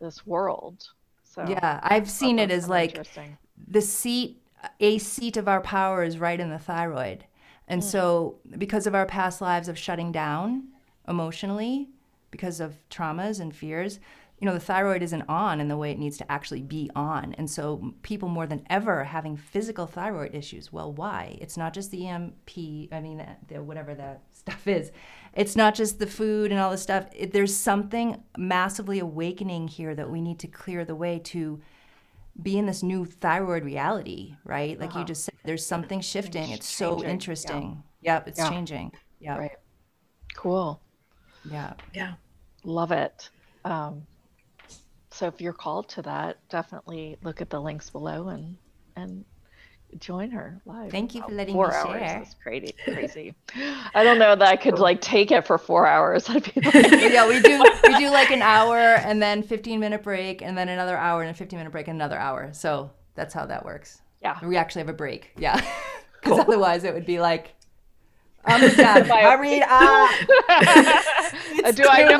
[0.00, 0.86] this world.
[1.24, 1.80] So Yeah.
[1.82, 3.38] I've seen it as like interesting.
[3.68, 4.42] the seat,
[4.80, 7.24] a seat of our power is right in the thyroid.
[7.68, 10.68] And so, because of our past lives of shutting down
[11.08, 11.88] emotionally,
[12.30, 13.98] because of traumas and fears,
[14.38, 17.34] you know, the thyroid isn't on in the way it needs to actually be on.
[17.38, 20.70] And so people more than ever are having physical thyroid issues.
[20.70, 21.38] Well, why?
[21.40, 24.92] It's not just the EMP, I mean, the, the, whatever that stuff is.
[25.32, 27.06] It's not just the food and all this stuff.
[27.14, 31.60] It, there's something massively awakening here that we need to clear the way to
[32.40, 34.78] be in this new thyroid reality, right?
[34.78, 35.00] Like uh-huh.
[35.00, 36.50] you just said, there's something shifting.
[36.50, 37.82] It's, it's so interesting.
[38.00, 38.14] Yeah.
[38.14, 38.50] Yep, it's yeah.
[38.50, 38.92] changing.
[39.20, 39.38] Yeah.
[39.38, 39.56] Right.
[40.34, 40.80] Cool.
[41.50, 41.72] Yeah.
[41.94, 42.14] Yeah.
[42.64, 43.30] Love it.
[43.64, 44.02] Um,
[45.10, 48.56] so if you're called to that, definitely look at the links below and
[48.96, 49.24] and
[49.98, 50.90] join her live.
[50.90, 51.86] Thank you for letting four me hours.
[51.86, 52.18] share.
[52.18, 53.34] That's crazy, crazy.
[53.94, 56.28] I don't know that I could like take it for four hours.
[56.28, 60.02] I'd be like, yeah, we do we do like an hour and then 15 minute
[60.02, 62.52] break and then another hour and a 15 minute break and another hour.
[62.52, 64.02] So that's how that works.
[64.22, 65.32] Yeah, we actually have a break.
[65.36, 65.54] Yeah,
[66.20, 66.40] because cool.
[66.40, 67.54] otherwise it would be like
[68.46, 69.04] I'm done.
[69.08, 70.10] Hurry up.
[71.74, 72.18] Do I know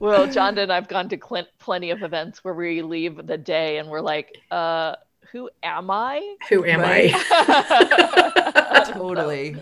[0.00, 3.78] well, John and I've gone to cl- plenty of events where we leave the day
[3.78, 4.96] and we're like, uh,
[5.30, 6.36] who am I?
[6.50, 7.12] Who am right?
[7.14, 8.90] I?
[8.92, 9.56] totally.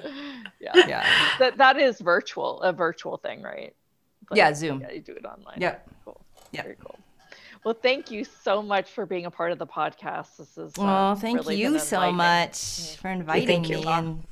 [0.61, 0.73] Yeah.
[0.75, 1.07] Yeah.
[1.39, 3.75] That that is virtual, a virtual thing, right?
[4.29, 4.81] But, yeah, Zoom.
[4.81, 5.59] Yeah, you do it online.
[5.59, 5.77] Yeah.
[6.05, 6.21] Cool.
[6.53, 6.63] Yeah.
[6.63, 6.99] Very cool.
[7.65, 10.39] Well, thank you so much for being a part of the podcast.
[10.39, 14.25] This is uh, well, thank really you so much for inviting me and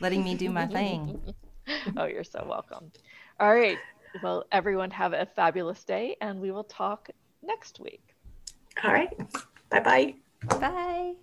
[0.00, 1.34] letting me do my thing.
[1.96, 2.90] oh, you're so welcome.
[3.38, 3.78] All right.
[4.22, 7.10] Well, everyone have a fabulous day, and we will talk
[7.42, 8.02] next week.
[8.82, 9.12] All right.
[9.70, 10.14] Bye-bye.
[10.58, 11.14] Bye.